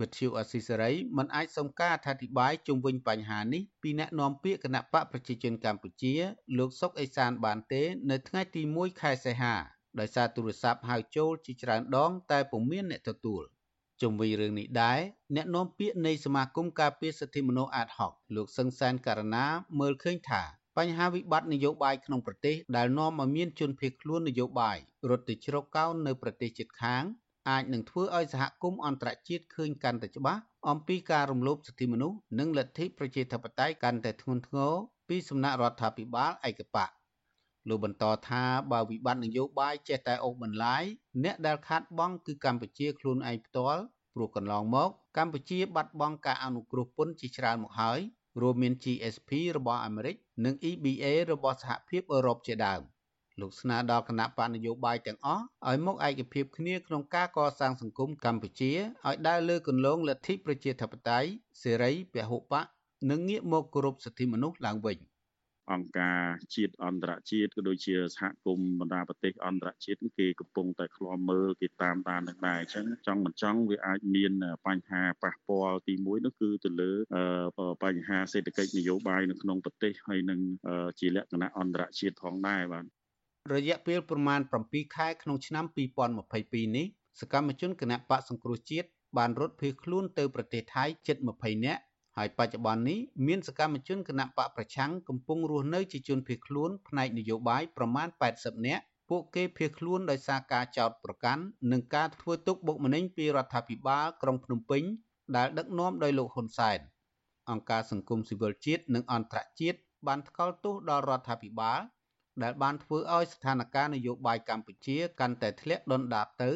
[0.00, 6.14] វិទ្យុអស៊ីសេរីមិនអាចសុំការអធិប្បាយជុំវិញបញ្ហានេះពីអ្នកនាំពាក្យគណៈបកប្រជាជនកម្ពុជា
[6.58, 9.54] លោកសុកអេសានបានទេ នៅថ្ងៃទី1ខែសីហា
[10.00, 13.42] ដោយសារទូរស័ព្ទហៅចូលជាច្រើនដង តែពុំមានអ្នកទទួល
[14.02, 15.00] ជុំវិញរឿងនេះដែរ
[15.36, 19.46] អ្នកនាំពាក្យនៃសមាគមការពារសិទ្ធិមនុស្សអាតហុកលោកសឹងសានករណា
[19.80, 20.42] មើលឃើញថា
[20.78, 24.78] បញ្ហាវិបត្តិនយោបាយក្នុងប្រទេសដែលនាំឲ្យមានជនភៀសខ្លួននយោបាយ
[25.10, 27.04] រត់ទៅជ្រកកោននៅប្រទេសជិតខាង
[27.50, 34.72] អាចនឹងធ្វើឲ្យសហគមន៍អន្តរជាតិឃើញកាន់តែច្បាស់អំពីការរំលោភសិទ្ធិមនុស្សនិងលទ្ធិប្រជាធិបតេយ្យកាន់តែធ្ងន់ធ្ងរ
[35.08, 36.90] ពីសំណាក់រដ្ឋាភិបាលឯកបក
[37.68, 40.84] លោកបន្តថាបើវិបត្តិនយោបាយចេះតែអូសបន្លាយ
[41.24, 43.82] អ្នកដែលខាតបង់គឺកម្ពុជាខ្លួនឯងផ្ទាល់
[44.14, 48.00] ព្រោះកន្លងមកកម្ពុជាបាត់បង់ការអនុគ្រោះពន្ធជាច្រើនមកហើយ
[48.40, 52.82] រួមមាន GSP របស់អាមេរិកនិង EBA របស់សហភាពអឺរ៉ុបជាដើម
[53.40, 58.72] លោកស្នើដល់គណៈបកនយោបាយទាំងអស់ឲ្យមកឯកភាពគ្នាក្នុងការកសាងសង្គមកម្ពុជា
[59.06, 61.28] ឲ្យដើរលើគន្លងលទ្ធិប្រជាធិបតេយ្យ
[61.62, 62.64] សេរីពហុបក
[63.10, 64.98] និងងាកមកគោរពសិទ្ធិមនុស្សឡើងវិញ
[65.72, 66.20] អង្គការ
[66.54, 74.32] ជាតិអន្តរជាតិក៏ដូចជាសហគមន៍បណ្ដាប្រទេសអន្តរជាតិគេកំពុងតែឃ្លាំមើលគេតាមដាននឹងដែរអញ្ចឹងចង់មិនចង់វាអាចមាន
[74.66, 76.92] បញ្ហាប៉ះពាល់ទី1នោះគឺទៅលើ
[77.84, 80.40] បញ្ហាសេដ្ឋកិច្ចនយោបាយនៅក្នុងប្រទេសហើយនឹង
[81.00, 82.84] ជាលក្ខណៈអន្តរជាតិផងដែរបាទ
[83.52, 85.64] រយៈពេលប្រមាណ7ខែក្នុងឆ្នាំ
[86.20, 86.86] 2022នេះ
[87.20, 91.80] សកម្មជនគណៈបកសង្គ្រោះជាតិបានរត់ភៀសខ្លួនទៅប្រទេសថៃជិត20នាក់
[92.16, 104.82] ហើយបច្ចុប្បន្ននេះមានសកម្មជនគណៈបកប្រឆាំងកំពុងរស់នៅជាជនភៀសខ្លួនផ្នែកនយោបាយប្រមាណ80នាក់ពួកគេភៀសខ្លួនដោយសារការចោទប្រកាន់និងការធ្វើទុកបុកម្នេញពីរដ្ឋាភិបាលក្រុងភ្នំពេញ
[105.36, 106.78] ដែលដឹកនាំដោយលោកហ៊ុនសែន
[107.50, 111.80] អង្គការសង្គមស៊ីវិលជាតិនិងអន្តរជាតិបានថ្កោលទោសដល់រដ្ឋាភិបាល
[112.42, 116.50] ដែលបានធ្វើឲ្យស្ថានភាពនយោបាយកម្ពុជាកាន់តែធ្លាក់ដុនដាបទៅ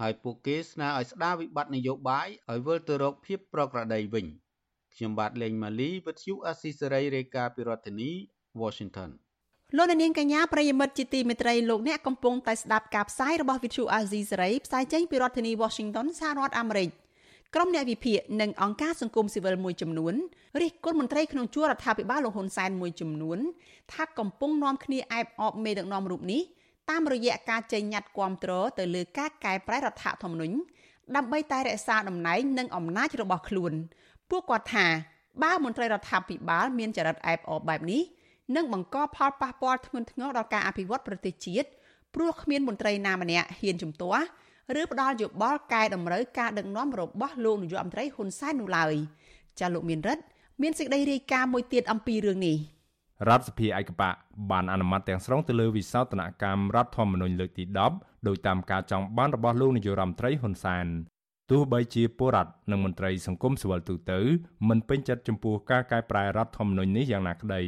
[0.00, 4.26] ហើយពួកគេស្នើឲ្យស្ដារវិបត្តិនយោបាយឲ្យវិលទៅរកភាពប្រក្រតីវិញ
[4.94, 8.10] ខ្ញុំបាទលេងម៉ាលីវិទ្យុអស៊ីសេរីរាយការណ៍ពីរដ្ឋធានី
[8.60, 9.10] Washington
[9.76, 16.88] លោកនាងកញ្ញាប្រិយមិត្តជាទីមេត្រីលោកអ្នកកំពុងតែស្ដាប់ការផ្សាយរបស់វិទ្យុអាស៊ីសេរីផ្សាយចេញពីរដ្ឋធានី Washington សហរដ្ឋអាមេរិក
[17.54, 20.14] ក្រុមអ្នកវិភាគនិងអង្គការសង្គមស៊ីវិលមួយចំនួន
[20.60, 23.38] រិះគន់មន្ត្រីក្នុងជួររដ្ឋាភិបាលលោកហ៊ុនសែនមួយចំនួន
[23.92, 26.42] ថាកំពុងនាំគ្នាអែបអបមេដឹកនាំរូបនេះ
[26.90, 30.56] តាមរយៈការចេញញត្តិគាំទ្រទៅលើការកែប្រែរដ្ឋធម្មនុញ្ញ
[31.16, 33.72] ដើម្បីតែរក្សាតំណែងនិងអំណាចរបស់ខ្លួន
[34.30, 34.86] ពួកគាត់ថា
[35.42, 38.02] បើមន្ត្រីរដ្ឋាភិបាលមានចរិតអែបអបបែបនេះ
[38.56, 41.68] និងបង្កផលប៉ះពាល់ធ្ងន់ធ្ងរដល់ការអភិវឌ្ឍប្រទេសជាតិ
[42.14, 44.24] ព្រោះគ្មានមន្ត្រីណាម្នាក់ហ៊ានជំទាស់
[44.80, 48.94] ឬផ្ដល់យោបល់កែតម្រូវការដឹកនាំរបស់លោកនាយករដ្ឋមន្ត្រីហ៊ុនសែននោះឡើយ
[49.60, 50.22] ចាលោកមានរិទ្ធ
[50.62, 52.56] មានសេចក្តីរាយការណ៍មួយទៀតអំពីរឿងនេះ
[53.28, 54.10] រដ្ឋសភាឯកបៈ
[54.50, 60.86] បានអនុម័តទាំងស្រុងទៅលើវិសោធនកម្មរដ្ឋធម្មនុញ្ញលើកទី10ដោយតាមការចង់បានរបស់លោកនាយករដ្ឋមន្ត្រីហ៊ុនសែន
[61.50, 64.20] ទោះបីជាពលរដ្ឋនិងមន្ត្រីសង្គមស៊ីវិលទូទៅ
[64.68, 67.62] មិនពេញចិត្តចំពោះការកែប្រែរដ្ឋធម្មនុញ្ញនេះយ៉ាងណាក្តី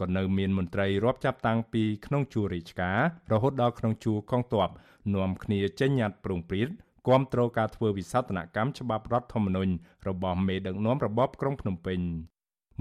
[0.00, 2.98] ក៏នៅមានមន្ត្រីរាប់ចាប់តាំងពីក្នុងជួររាជការ
[3.32, 4.68] រហូតដល់ក្នុងជួរកងទ័ព
[5.14, 6.68] នាំគ្នាចេញញត្តិប្រងព្រាត
[7.08, 9.72] គាំទ្រការធ្វើវិសោធនកម្មច្បាប់រដ្ឋធម្មនុញ្ញ
[10.08, 12.00] របស់មេដឹកនាំរបបក្រុងភ្នំពេញ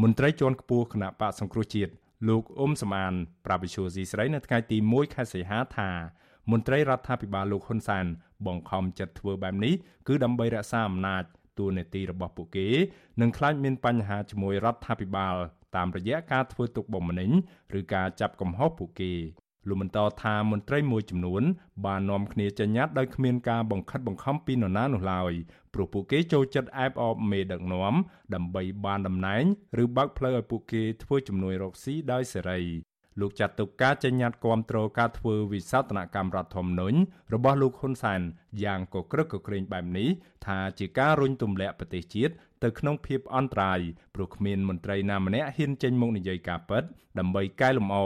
[0.01, 1.91] មន្ត្រីជាន់ខ្ពស់គណៈបកសង្គ្រោះជាតិ
[2.29, 3.13] លោកអ៊ុំសំអាន
[3.45, 5.89] ប្រាប់វិសុយស៊ីស្រីនៅថ្ងៃទី1ខែសីហាថា
[6.51, 8.05] មន្ត្រីរដ្ឋាភិបាលលោកហ៊ុនសែន
[8.47, 9.73] បង្ខំចិត្តធ្វើបែបនេះ
[10.07, 11.23] គឺដើម្បីរក្សាអំណាច
[11.59, 12.67] តួនាទីរបស់ពួកគេ
[13.21, 15.35] និងខ្លាចមានបញ្ហាជាមួយរដ្ឋាភិបាល
[15.75, 17.31] តាមរយៈការធ្វើទុកបុកម្នេញ
[17.79, 19.13] ឬការចាប់កំហុសពួកគេ
[19.69, 21.43] លោកបន្តថាមន្ត្រីមួយចំនួន
[21.85, 25.33] បាននាំគ្នាចេញញត្តិដោយគ្មានការបង្ខិតបង្ខំពីនរណានោះឡើយ
[25.73, 27.95] ព្រោះពួកគេចូលចិត្តអែបអបមេដឹកនាំ
[28.33, 29.43] ដើម្បីបានតំណែង
[29.83, 32.88] ឬបើកផ្លូវឲ្យពួកគេធ្វើជំនួយរកស៊ីដោយសេរី
[33.19, 36.97] លោកចាត់ទុកការចេញញត្តិគាំទ្រការធ្វើវិសោធនកម្មរដ្ឋធម្មនុញ្ញ
[37.33, 38.21] របស់លោកហ៊ុនសែន
[38.63, 40.09] យ៉ាងកក្រឹកកក្រែងបែបនេះ
[40.45, 43.79] ថាជាការរុញទម្លាក់ប្រទេសជាតិទៅក្នុងភាពអន្តរាយ
[44.15, 46.83] ព្រោះគ្មានមន្ត្រីណាម្នាក់ហ៊ានចេញមកនិយាយការពិត
[47.19, 47.97] ដើម្បីកែលម្អ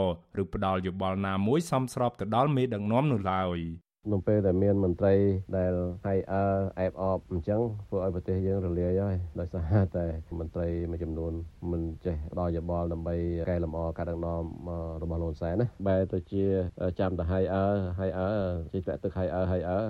[0.42, 3.58] ឬផ្ដល់យោបល់ណាមួយសមស្របទៅដល់មេដឹកនាំនោះឡើយ
[4.12, 5.14] នៅពេលដែលមានមន្ត្រី
[5.58, 5.72] ដែល
[6.06, 6.44] ហៃអើ
[6.80, 10.06] អែបអបអញ្ចឹងធ្វើឲ្យប្រទេសយើងរលាយហើយដោយសារតែ
[10.38, 11.32] មន្ត្រីមួយចំនួន
[11.70, 13.16] មិនចេះផ្ដល់យោបល់ដើម្បី
[13.50, 14.42] កែលម្អការដឹកនាំ
[15.02, 16.44] របស់លោកសែនណាបែរទៅជា
[17.00, 17.66] ចាំតែហៃអើ
[17.98, 18.30] ហៃអើ
[18.72, 19.80] ជិះតាក់ទឹកហៃអើហៃអើ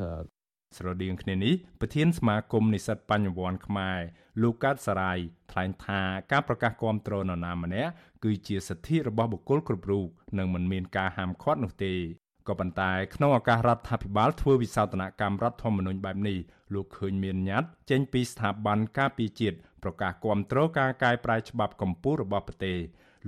[0.76, 4.00] ស្រដៀងគ្នានេះប្រធានសមាគមនិស្សិតបញ្ញវន្តខ្មែរ
[4.42, 5.18] លោកកើតសរាយ
[5.52, 6.00] ថ្លែងថា
[6.32, 7.90] ការប្រកាសគាំទ្រនរណាម្នាក់
[8.24, 10.06] គឺជាសិទ្ធិរបស់បុគ្គលគ្រប់រូប
[10.38, 11.94] និងមិនមានការហាមឃាត់នោះទេ
[12.48, 16.38] ក៏ប៉ុន្តែក្នុងឱកាសរដ្ឋាភិបាលធ្វើវិសោធនកម្មរដ្ឋធម្មនុញ្ញបែបនេះ
[16.74, 22.78] លោកឃើញមានញត្តិចេញពីស្ថាប័នការពារជាតិប្រកាសគាំទ្រការកែប្រែច្បាប់កម្ពុជារបស់ប្រទេស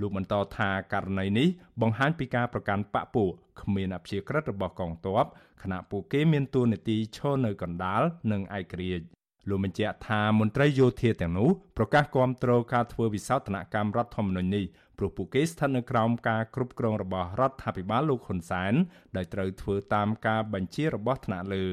[0.01, 1.47] លោកបន្តថាករណីនេះ
[1.81, 5.25] បង្ហាញពីការប្រកាន់បពពួកគ្មានអព្យាក្រឹតរបស់កងទ័ព
[5.63, 8.01] ខណៈពួកគេមានទួនាទីឈរនៅកណ្ដាល
[8.31, 9.05] និងឯករាជ្យ
[9.49, 14.65] លោកបញ្ជាក់ថាមន្ត្រីយោធាទាំងនោះប្រកាសគាំទ្រការធ្វើវិសោធនកម្មរដ្ឋធម្មនុញ្ញនេះ
[14.97, 18.73] ព្រោះពួកគេស្ថិតនៅក្រោមការគ្រប់គ្រងរបស់រដ្ឋាភិបាលលោកហ៊ុនសែន
[19.15, 21.67] ដែលត្រូវធ្វើតាមការបញ្ជារបស់ថ្នាក់លើ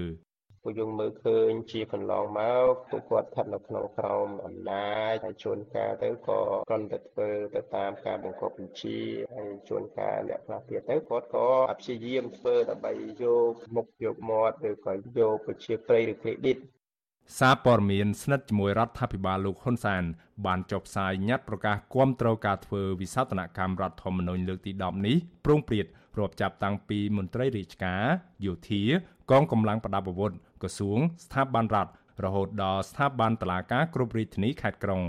[0.63, 8.99] ពួកយើងមើលឃើញជាកន្លងមកពួកគាត់ស្ថិតនៅក្នុងក្រោមអំណាចហើយជួនកាលទៅក៏គ្រាន់តែធ្វើទៅតាមការបង្គាប់បញ្ជា
[9.35, 11.49] ហើយជួនកាលអ្នកខ្លះទៀតទៅគាត់ក៏
[11.81, 16.59] ព្យាយាមធ្វើដើម្បីយកមុខយកមាត់ឬក៏យកប្រជាប្រិយឬ credit
[17.39, 20.03] សារព័ត៌មានស្និទ្ធជាមួយរដ្ឋាភិបាលលោកហ៊ុនសែន
[20.47, 25.87] បានចុះផ្សាយញត្តិប្រកាសគាំទ្រការធ្វើវិសោធនកម្មរដ្ឋធម្មនុញ្ញលើកទី10នេះប្រងព្រាត
[26.19, 28.03] រាប់ចាប់តាំងពីមន្ត្រីរាជការ
[28.47, 28.83] យោធា
[29.31, 30.33] កងកម្លាំងប្រដាប់អាវុធ
[30.63, 31.91] ក្រសួង ស្ថាប័នរដ្ឋ
[32.25, 35.03] រហូតដល់ស្ថាប័នតុលាការគ្រប់រាជធានីខេត្តក្រុង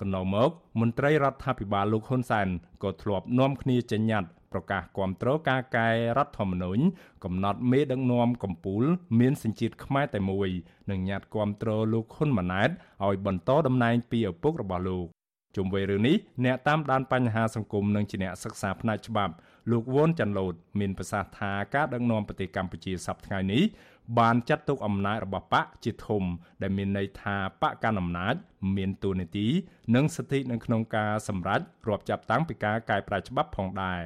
[0.00, 2.48] កន្លងមក មន្ត្រីរដ្ឋាភិបាលលោកហ៊ុនសែន
[2.82, 6.82] ក៏ធ្លាប់នាំគ្នាចេញញត្តិ ប្រកាសគាំទ្រការកែរដ្ឋធម្មនុញ្ញ
[7.24, 8.86] កំណត់មេដឹកនាំកម្ពុជា
[9.20, 10.48] មានសញ្ជាតិខ្មែរតែមួយ
[10.90, 12.70] និងញត្តិគាំទ្រលោកហ៊ុនម៉ាណែត
[13.04, 15.06] ឲ្យបន្តតំណែងពីឪពុករបស់លោក
[15.56, 19.34] ជុំវិញរឿងនេះអ្នកតាមដានបញ្ហាសង្គមនិងជាអ្នកសិក្សាផ្នែកច្បាប់
[19.70, 23.62] លោកវ៉ុនចាន់ឡូតមានប្រសាសន៍ថាការដឹកនាំប្រទេសកម្ពុជាសប្តាហ៍ថ្ងៃនេះ
[24.18, 26.22] បានចាត់ទុកអំណាចរបស់បកជាធំ
[26.62, 28.34] ដែលមានន័យថាបកកាន់អំណាច
[28.76, 29.46] មានទូនាទី
[29.94, 34.02] និងសិទ្ធិនៅក្នុងការសម្រេចរាប់ចាប់តាំងពីការកែប្រែច្បាប់ផងដែរ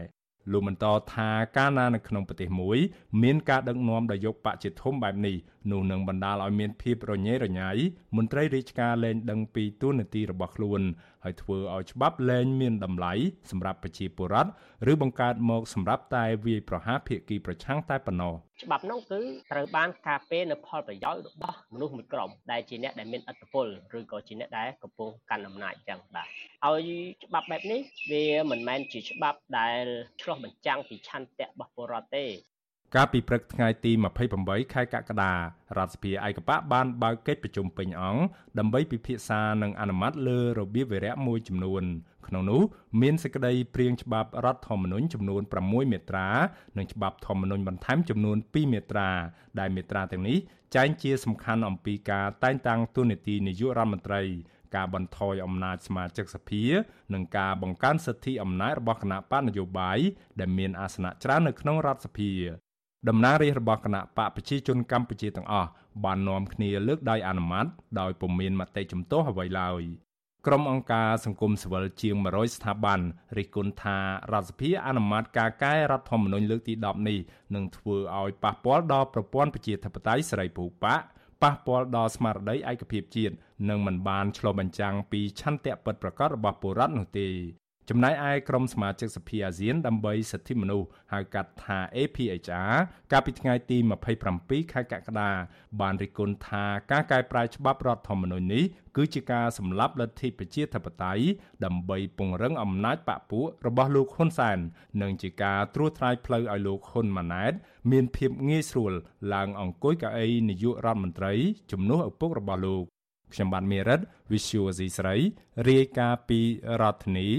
[0.51, 2.79] លោកបន្តថាកាលណានៅក្នុងប្រទេសមួយ
[3.23, 5.37] មានការដឹកនាំដោយយកបកជាធំបែបនេះ
[5.71, 7.71] នោះនឹងបណ្ដាលឲ្យមានភាពរញ៉េរញ៉ៃ
[8.17, 10.81] មន្ត្រីរាជការលែងដឹងពីទួនាទីរបស់ខ្លួន
[11.25, 13.13] ហើយធ្វើឲ្យច្បាប់លែងមានតម្លៃ
[13.51, 14.51] សម្រាប់ប្រជាពលរដ្ឋ
[14.91, 19.21] ឬបង្កើតមកសម្រាប់តែវាយប្រហារភាគីប្រឆាំងតែប៉ុណ្ណោះច្បាប់នោះគឺ
[19.53, 23.67] ត្រូវបានការពារនៅផលប្រយោជន៍របស់មនុស្សមួយក្រុមដែលជាអ្នកដែលមានឥទ្ធិពល
[23.99, 26.29] ឬក៏ជាអ្នកដែលកំពុងកាន់អំណាចចឹងបាទ
[26.67, 26.91] ឲ្យ
[27.25, 27.81] ច្បាប់បែបនេះ
[28.11, 29.85] វាមិនមែនជាច្បាប់ដែល
[30.23, 32.27] ឆ្លុះបញ្ចាំងពីឆន្ទៈរបស់ពលរដ្ឋទេ
[32.97, 33.93] កាលពីព្រឹកថ្ងៃទី
[34.33, 38.23] 28ខែកក្កដារដ្ឋសភាឯកបៈបានបើកកិច្ចប្រជុំពេញអង្គ
[38.59, 41.85] ដើម្បីពិភាក្សានិងអនុម័តលើរបៀបវារៈមួយចំនួន
[42.27, 42.63] ក្នុងនោះ
[43.03, 46.29] មានសេចក្តីព្រាងច្បាប់រដ្ឋធម្មនុញ្ញចំនួន6មាត្រា
[46.79, 49.11] និងច្បាប់ធម្មនុញ្ញបន្ថែមចំនួន2មាត្រា
[49.61, 50.39] ដែលមាត្រាទាំងនេះ
[50.75, 54.23] ចែងជាសំខាន់អំពីការតែងតាំងតួនាទីនាយករដ្ឋមន្ត្រី
[54.77, 56.65] ការបន្ថយអំណាចសមាជិកសភា
[57.15, 59.99] និងការបង្កើនសិទ្ធិអំណាចរបស់គណៈបកនយោបាយ
[60.41, 62.33] ដែលមានអាសនៈច្រើននៅក្នុងរដ្ឋសភា
[63.09, 65.69] តំណាងរាស្ត្ររបស់គណៈបកប្រជាជនកម្ពុជាទាំងអស់
[66.05, 67.67] បាននាំគ្នាលើកដៃអនុម័ត
[68.01, 69.83] ដោយពុំមានមតិជំទាស់អ្វីឡើយ
[70.47, 73.01] ក្រុមអង្គការសង្គមស៊ីវិលជាង100ស្ថាប័ន
[73.37, 73.99] រិះគន់ថា
[74.33, 77.19] រដ្ឋសភាអនុម័តការកែរដ្ឋធម្មនុញ្ញលើកទី10នេះ
[77.55, 81.01] នឹងធ្វើឲ្យប៉ះពាល់ដល់ប្រព័ន្ធប្រជាធិបតេយ្យសេរីពហុបក
[81.43, 83.35] ប៉ះពាល់ដល់ស្មារតីឯកភាពជាតិ
[83.69, 87.29] និងមិនបានឆ្លុះបញ្ចាំងពីឆន្ទៈពិតប្រាកដរបស់ពលរដ្ឋនោះទេ
[87.91, 92.75] ចំណែកឯក្រុមសមាជិកសភាអាស៊ានដើម្បីសិទ្ធិមនុស្សហៅកាត់ថា APHR
[93.13, 93.79] កាលពីថ្ងៃទី
[94.25, 95.31] 27ខែកក្កដា
[95.81, 98.65] បានរិះគន់ថាការកែប្រែច្បាប់រដ្ឋធម្មនុញ្ញនេះ
[98.97, 101.25] គឺជាការសម្លាប់លទ្ធិប្រជាធិបតេយ្យ
[101.65, 104.59] ដើម្បីពង្រឹងអំណាចបកពួករបស់លោកហ៊ុនសែន
[105.03, 107.53] និងជាការត្រួសត្រាយផ្លូវឲ្យលោកហ៊ុនម៉ាណែត
[107.91, 108.93] មានភាពងាយស្រួល
[109.35, 111.33] ឡើងអង្គុយកៅអីនាយករដ្ឋមន្ត្រី
[111.73, 112.85] ជំនួសឪពុករបស់លោក
[113.33, 115.17] ខ្ញុំបាទមេរិត Visual C ស្រី
[115.69, 116.41] រាយការណ៍ពី
[116.81, 117.31] រដ្ឋធានី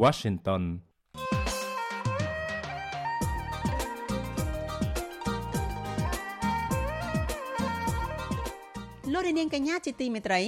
[0.00, 0.62] Washington
[9.12, 10.42] លោកនាងកញ្ញាជាទីមេត្រី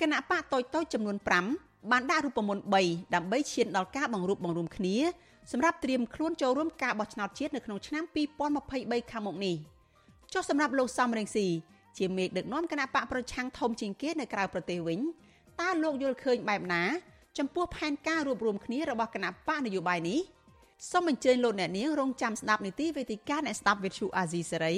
[0.00, 1.16] គណៈបកតូចតូចចំនួន
[1.54, 4.96] 5បានដាក់រូបមន្ត3ដើម្បីឈានដល់ការបង្រួបបង្រួមគ្នា
[5.52, 8.04] សម្រាប់ត្រៀមខ្លួនចូលរួមការបោះឆ្នោតជាតិនៅក្នុងឆ្នាំ
[8.58, 9.56] 2023ខាងមុខនេះ
[10.32, 11.46] ចុះសម្រាប់លោកសំរងស៊ី
[11.98, 15.00] ជាមេដឹកនាំគណៈបកប្រឆាំងធំជាងគេនៅក្រៅប្រទេសវិញ
[15.60, 16.82] តើលោកយល់ឃើញបែបណា
[17.38, 20.20] ចំពោះផែនការរួបរวมគ្នារបស់គណៈបកនយោបាយនេះ
[20.90, 24.76] សូមអញ្ជើញលោកអ្នកនាងរងចាំស្ដាប់នីតិវេទិកាអ្នកស្ដាប់វិទ្យុអាស៊ីសេរី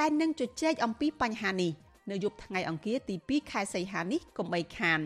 [0.00, 1.72] ដែលនឹងជជែកអំពីបញ្ហានេះ
[2.10, 5.00] នៅយប់ថ្ងៃអង្គារទី2ខែសីហានេះកុំបីខាន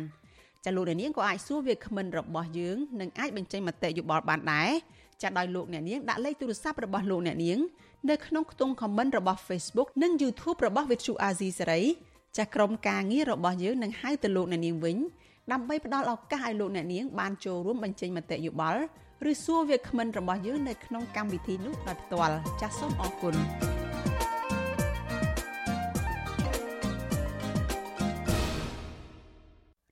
[0.65, 4.71] ចាលោកអ្នកនាងក៏អាចសួរវាគ្មិនរបស់យើងនិងអាចបញ្ចេញមតិយោបល់បានដែរ
[5.23, 7.59] ចាដោយលោកអ្នកនាងដាក់លេខទូរស័ព្ទរបស់លោកអ្នកនាង
[8.11, 11.83] នៅក្នុងខ្ទង់ comment របស់ Facebook និង YouTube របស់ Vithu Azizi សេរី
[12.39, 14.97] ចាក្រុមការងាររបស់យើងនឹងហៅទៅលោកអ្នកនាងវិញ
[15.53, 18.81] ដើម្បីផ្ដល់ឱកាសឲ្យលោកអ្នកនាងបានចូលរួមបញ្ចេញមតិយោបល់
[19.31, 23.35] ឬសួរវាគ្មិនរបស់យើងនៅក្នុងកម្មវិធីនោះដោយផ្ទាល់ចាសសូមអរគុណ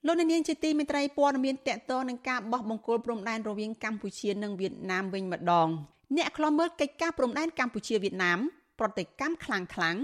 [0.07, 5.69] លោកនាងជាទីមេត្រីព័ត៌មានតកតនឹងការបោះបង្គោលព្រំដែនរវាងកម្ពុជានិងវៀតណាមវិញម្ដង
[6.17, 8.39] អ្នកខ្លំមើលកិច្ចការព្រំដែនកម្ពុជាវៀតណាម
[8.79, 9.97] ប្រតិកម្មខ្លាំងខ្លាំង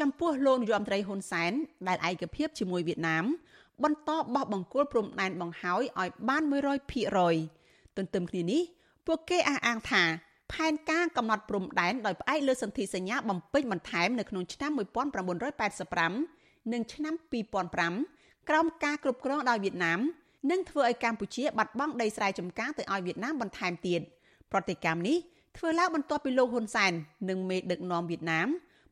[0.00, 1.52] ចំពោះលោកនាយរដ្ឋមន្ត្រីហ៊ុនសែន
[1.88, 3.24] ដែលឯកភាពជាមួយវៀតណាម
[3.82, 6.42] បន្តបោះបង្គោលព្រំដែនបង្ហើយឲ្យបាន
[7.18, 8.62] 100%ទន្ទឹមគ្នានេះ
[9.06, 10.02] ពួកគេអះអាងថា
[10.52, 14.70] ផែនការកំណត់ព្រំដែនដោយផ្អែកលើសន្ធិសញ្ញាបំពេញបន្ថែមនៅក្នុងឆ្នាំ
[15.92, 17.14] 1985និងឆ្នាំ
[17.62, 20.00] 2005ក្រោមការគ្រប់គ្រងដោយវៀតណាម
[20.50, 24.00] នឹងធ្វើឲ្យកម្ពុជាបាត់បង់ដីស្រែចម្ការទៅឲ្យវៀតណាមបន្ថែមទៀត
[24.52, 25.16] ប្រតិកម្មនេះ
[25.56, 26.92] ធ្វើឡើងបន្ទាប់ពីលោកហ៊ុនសែន
[27.28, 28.48] និងមេដឹកនាំវៀតណាម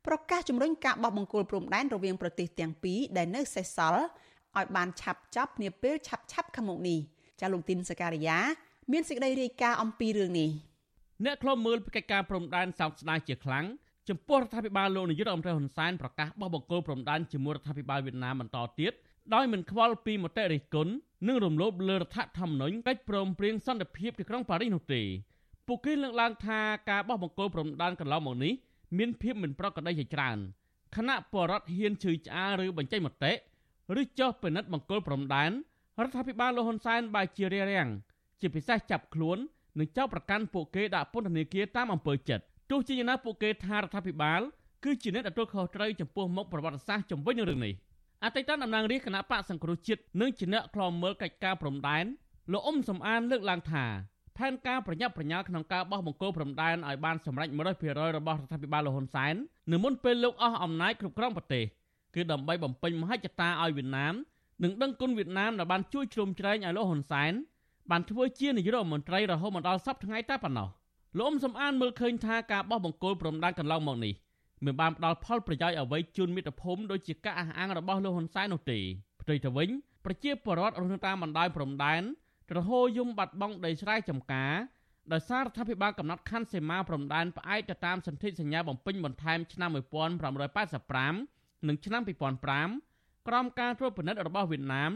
[0.07, 4.05] ប្រកាសជំរុញការបោះបង្គោលព្រំដែនរវាងប្រទេសទាំងពីរដែលនៅសេសសល់
[4.59, 6.99] ឲ្យបានឆាប់ចប់នាពេលឆាប់ឆាប់ខាងមុខនេះ
[7.41, 8.39] ចាលោកទីនសការីយ៉ា
[8.93, 10.51] មានសេចក្តីរាយការណ៍អំពីរឿងនេះ
[11.25, 13.67] អ្នកខ្លំមើលពីកិច្ចការព្រំដែនសោកស្ដាយជាខ្លាំង
[14.09, 18.93] ចំពោះរដ្ឋាភិបាលលោកនាយករដ្ឋមន្ត្រីហ៊ុនសែនប្រកាសបោះបង្គោលព្រំដែនជាមួយរដ្ឋាភិបាលវៀតណាមបន្តទៀត
[19.35, 20.93] ដោយមិនខ្វល់ពីមតិរិះគន់
[21.27, 25.03] និងរំលោភលើរដ្ឋធម្មនុញ្ញកិច្ចព្រមព្រៀងសន្តិភាពទីក្រុងប៉ារីសនោះទេ
[25.67, 26.61] ពួកគេលើកឡើងថា
[26.91, 28.53] ការបោះបង្គោលព្រំដែនកន្លងមកនេះ
[28.99, 30.39] មានភាពមិនប្រក្រតីជាច្រើន
[30.97, 33.33] គណៈបរដ្ឋហ៊ានឈឺឆ្អាលឬបញ្ចេញមតិ
[34.01, 35.51] ឬចុះពិនិត្យបង្គោលព្រំដែន
[36.03, 37.89] រដ្ឋាភិបាលលោកហ៊ុនសែនបែរជារារាំង
[38.41, 39.39] ជាពិសេសចាប់ខ្លួន
[39.79, 44.41] និងចោទប្រកាន់ពួកគេដាក់ពន្ធនាគារតាមអំពើចិត្តទោះជាយ៉ាងណាពួកគេថារដ្ឋាភិបាល
[44.85, 47.75] គឺជាអ្នកទទួលខុសត្រូវចំពោះមុខប្រវត្តិសាស្ត្រជំវិញនឹងរឿងនេះ
[48.25, 52.05] អតីតតំណាងរាជគណៈបកសង្គ្រោះជាតិនិងជាអ្នកខ្លំមើលកិច្ចការព្រំដែន
[52.53, 53.85] លោកអ៊ុំសំអានលើកឡើងថា
[54.37, 57.49] ផែនការប្រញាប់ប្រញាល់ក្នុងការបោះបង្គោលព្រំដែនឲ្យបានសម្រេច
[57.83, 59.35] 100%របស់រដ្ឋាភិបាលលហ៊ុនសែន
[59.73, 61.65] នៅមុនពេលលោកអស់អំណាចគ្រប់គ្រងប្រទេស
[62.15, 64.15] គឺដើម្បីបំពេញមហិច្ឆតាឲ្យវៀតណាម
[64.63, 67.33] និងដឹងគុណវៀតណាមដែលបានជួយជ្រោមជ្រែងឲ្យលោកហ៊ុនសែន
[67.91, 70.69] បានធ្វើជានាយករដ្ឋមន្ត្រីរហូតមកដល់សប្តាហ៍ថ្ងៃតែប៉ុណ្ណោះ
[71.19, 74.15] លោកអ៊ុំសំអានមើលឃើញថាការបោះបង្គោលព្រំដែនកន្លងមកនេះ
[74.65, 78.79] មិនបានផ្ដល់ផលប្រយោជន៍អ្វីជូនមាតុភូមិដោយជាការអះអាងរបស់លោកហ៊ុនសែននោះទេ
[79.21, 79.69] ផ្ទុយទៅវិញ
[80.05, 82.03] ប្រជាពលរដ្ឋរស់នៅតាមបណ្ដោយព្រំដែន
[82.57, 84.53] រហូតយំបាត់បង់ដីស្រែចម្ការ
[85.13, 94.93] ដោយសាររដ្ឋាភិបាលកំណត់ខណ្ឌសីមាព្រំដែនផ្អែកទៅតាមសន្ធិសញ្ញាបំពេញបន្ថែមឆ្នាំ1985 និងឆ្នាំ2005ក្រោមការត្រួតពិនិត្យរបស់វៀតណាម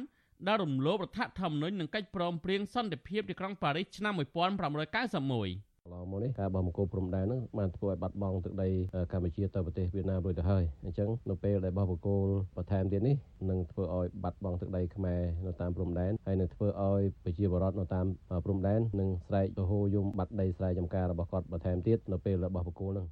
[0.46, 8.68] ដែលរំលោភរដ្ឋធម្មនុញ្ញនិងកិច្ចព្រមព្រៀងសន្តិភាពទីក្រុងប៉ារីសឆ្នាំ1991ឡងមកនេះការបោះបង្គោលព្រំដែនហ្នឹងបានធ្វើឲ្យបាត់បង់ទឹកដី
[9.12, 12.26] កម្ពុជាទៅប្រទេសវៀតណាមរួចទៅហើយអញ្ចឹងនៅពេលដែលបោះបង្គោល
[12.56, 13.16] បន្ថែមទៀតនេះ
[13.50, 18.06] នឹងធ្វើឲ្យបាត់បង់ទឹកដីខ្មែរនៅតាមព្រំដែនហើយនឹងធ្វើឲ្យប្រជាពលរដ្ឋនៅតាម
[18.44, 23.06] ព្រំដែននឹងស្រែកទៅហូយំបាត់ដីស្រែចម្ការរបស់គាត់បន្ថែមទៀតនៅពេលបោះបង្គោលហ្នឹង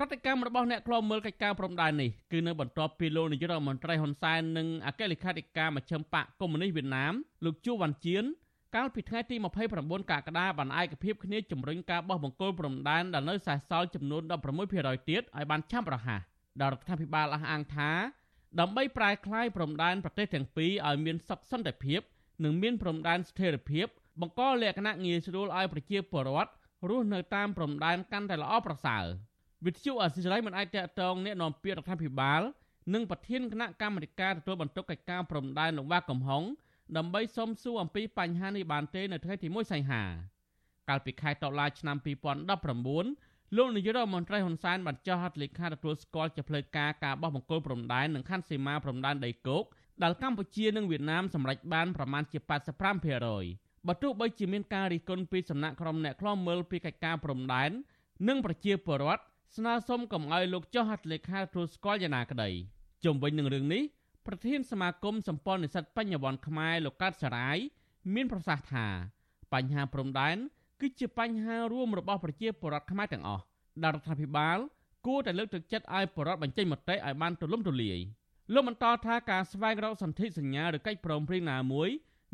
[0.00, 7.12] ប្រតិកម្មរបស់អ្នកខ្លោមមើលកិច្ចការព្រំដែននេះគឺនៅបន្ទាប់ពីលោកនាយករដ្ឋមន្ត្រីហ៊ុនសែននិងអគ្គលេខាធិការមជ្ឈិមបកកុម្មុយនីសវៀតណាម
[7.44, 8.24] លោកជួវវ៉ាន់ជៀន
[8.76, 14.22] កាលពីថ្ងៃទី29កក្កដាបានឯកភាពគ្នាជំរុញការបោះបង្គោលព្រំដែនដែលនៅសេសសល់ចំនួន
[14.64, 16.20] 16%ទៀតឲ្យបានឆាប់រហ័ស
[16.60, 17.90] ដល់រដ្ឋាភិបាលអះអាងថា
[18.60, 22.00] ដើម្បីប្រែក្លាយព្រំដែនប្រទេសទាំងពីរឲ្យមានសុខសន្តិភាព
[22.44, 23.86] និងមានព្រំដែនស្ថិរភាព
[24.20, 26.50] បង្កលក្ខណៈងាយស្រួលឲ្យប្រជាពលរដ្ឋ
[26.88, 29.04] រស់នៅតាមព្រំដែនកាន់តែល្អប្រសើរ
[29.66, 32.42] វិទ្យុអសិរ័យមិនអាចតកតងអ្នកនាំពាក្យរដ្ឋាភិបាល
[32.94, 36.42] និងប្រធានគណៈកម្មាធិការទទួលបន្ទុកកិច្ចការព្រំដែនលោកវ៉ាកំហុង
[36.96, 40.02] ដើម្បីសុំសួរអំពីបញ្ហានេះបានទេនៅថ្ងៃទី1សីហា
[40.88, 49.64] កាលពីខែតុលាឆ្នាំ2019លោកនាយករដ្ឋមន្ត្រីហ៊ុនសែនបានចុះហត្ថលេខាទទួលស្គាល់ជាផ្លូវការការបោះបង្គោលព្រំដែននិងខណ្ឌសីមាព្រំដែនដីគោក
[50.02, 52.38] ដែលកម្ពុជានិងវៀតណាមសម្រេចបានប្រមាណជា
[53.12, 57.70] 85%បើទោះបីជាមានការរិះគន់ពីសំណាក់ក្រុមអ្នកខ្លាំមើលពីកិច្ចការព្រំដែន
[58.28, 59.22] និងប្រជាពលរដ្ឋ
[59.56, 62.50] ស្នើសុំកុំឲ្យលោកចុះហត្ថលេខាទទួលស្គាល់យ៉ាងណាក្តី
[63.04, 63.82] ជុំវិញនឹងរឿងនេះ
[64.26, 67.58] ប្រធានសមាគមសម្ព័ន្ធនិស្សិតបញ្ញវន្តខ្មែរលោកកាត់សារាយ
[68.14, 68.86] មានប្រសាសន៍ថា
[69.52, 70.36] បញ្ហាព្រំដែន
[70.80, 73.42] គឺជាបញ្ហារួមរបស់ប្រជាពលរដ្ឋខ្មែរទាំងអស់
[73.82, 74.58] ដែលរដ្ឋាភិបាល
[75.06, 77.98] គួរតែលើកទឹកចិត្តឲ្យប្រជាពលរដ្ឋបញ្ចេញមតិឲ្យបានទូលំទូលាយ
[78.54, 81.88] លោកបន្តថាការស្វែងរកសន្ធិសញ្ញាឬកិច្ចព្រមព្រៀងណាមួយ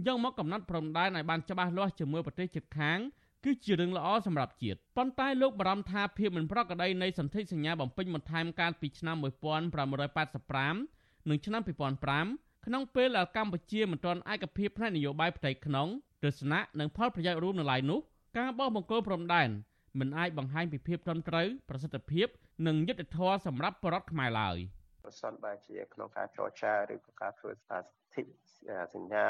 [0.07, 2.99] យកមកកំណត់ព្រំដែនឲ្យបានច្បាស់លាស់ជាមួយប្រទេសជិតខាង
[3.45, 15.89] គឺជារឿងល្អសម្រាប់ជាតិប៉ុន្តែលោកបារម្ភថាភាពមិនប្រក្រតីនៃសន្ធិសញ្ញាបំពេញបន្ថែមកាលពីឆ្នាំ1985និងឆ្នាំ2005ក្នុងពេលដែលកម្ពុជាមិនទាន់ឯកភាពផ្នែកនយោបាយផ្ទៃក្នុង
[16.25, 18.01] ទស្សនៈនិងផលប្រយោជន៍រួមនៅឡើយនោះ
[18.39, 19.49] ការបោះបង្គោលព្រំដែន
[19.99, 22.27] មិនអាចបង្ហាញពីភាពត្រឹមត្រូវប្រសិទ្ធភាព
[22.67, 24.57] និងយុត្តិធម៌សម្រាប់ប្រជាពលរដ្ឋខ្មែរឡើយ
[25.05, 27.83] ប្រសិនបើជាក្នុងការចរចាឬក៏ការធ្វើស្ថាន
[28.15, 28.27] ភាព
[28.95, 29.25] សញ្ញា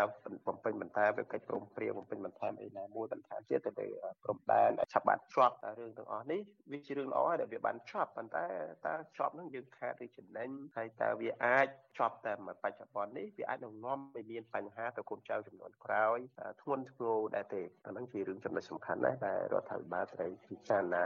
[0.46, 3.88] បំពេញបន្ថែមឬកិច្ចព្រមព្រៀងបំពេញបន្ថែមអីណាមួយបន្ថែមទៀតទៅលើ
[4.24, 6.40] ព្រំដែនឆាប់បានជាប់រឿងទាំងអស់នេះ
[6.72, 8.46] វាជារឿងល្អដែលវាបានជាប់ប៉ុន្តែ
[8.86, 11.66] តើជាប់នឹងយើងខាតឬចំណេញហើយតើវាអាច
[11.98, 12.32] ជាប់តែ
[12.62, 16.18] បច្ចុប្បន្ននេះវាអាចនឹងនាំឲ្យមានបញ្ហាទៅកូនចៅចំនួនក្រោយ
[16.62, 21.04] ធ្ងន់ធ្ងរដែរទេអាហ្នឹងជារឿងចំណុចសំខាន់ណាស់ដែលរដ្ឋាភិបាលត្រូវពិចារណា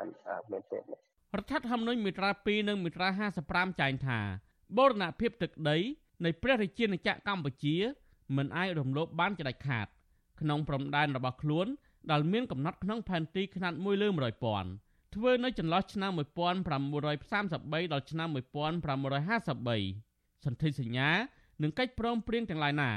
[0.53, 0.83] មែនទែន
[1.37, 3.09] រដ្ឋធម្មនុញ្ញមាត្រា2និងមាត្រា
[3.45, 4.21] 55ចែងថា
[4.77, 5.77] បូរណភាពទឹកដី
[6.25, 7.77] នៃព្រះរាជាណាចក្រកម្ពុជា
[8.37, 9.87] មិនអាចរំលោភបានជាដាច់ខាត
[10.41, 11.67] ក្នុងព្រំដែនរបស់ខ្លួន
[12.11, 14.69] ដែលមានកំណត់ក្នុងផែនទីខ្នាត1លើ100ពាន់
[15.15, 21.11] ធ្វើនៅចន្លោះឆ្នាំ1933ដល់ឆ្នាំ1953សន្ធិសញ្ញា
[21.63, 22.91] និងកិច្ចព្រមព្រៀងទាំងឡាយណា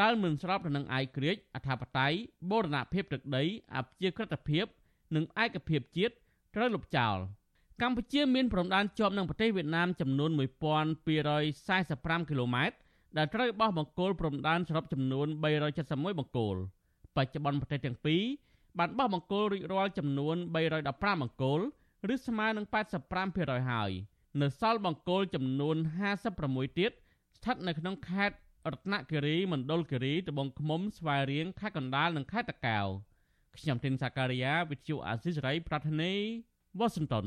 [0.00, 2.18] ដែលមិនស្របទៅនឹងឯករាជ្យអធិបតេយ្យ
[2.50, 3.44] បូរណភាពទឹកដី
[3.76, 4.64] អព្យាក្រឹតភាព
[5.16, 6.14] និងឯកភាពជាតិ
[6.54, 7.16] ត្រូវលុបចោល
[7.82, 12.76] កម្ពុជាមានព្រំដែនជាប់នឹងប្រទេសវៀតណាមចំនួន1245គីឡូម៉ែត្រ
[13.16, 15.26] ដែលត្រូវបោះបង្គោលព្រំដែនសរុបចំនួន
[15.72, 16.56] 371បង្គោល
[17.16, 18.22] បច្ចុប្បន្នប្រទេសទាំងពីរ
[18.78, 20.36] បានបោះបង្គោលរួចរាល់ចំនួន
[20.78, 21.60] 315បង្គោល
[22.14, 22.66] ឬស្មើនឹង
[23.16, 23.90] 85%ហើយ
[24.40, 25.76] នៅសល់បង្គោលចំនួន
[26.26, 26.90] 56ទៀត
[27.36, 28.36] ស្ថិតនៅក្នុងខេត្ត
[28.72, 32.86] រតនគិរីមណ្ឌលគិរីត្បូងឃ្មុំស្វាយរៀងខេត្តកណ្ដាលនិងខេត្តតាកែវ
[33.56, 36.14] ខ្ញុំទីនសាការីយ៉ាវិទ្យុអាស៊ីសេរីប្រធានី
[36.78, 37.26] វ៉ាស៊ីនតោន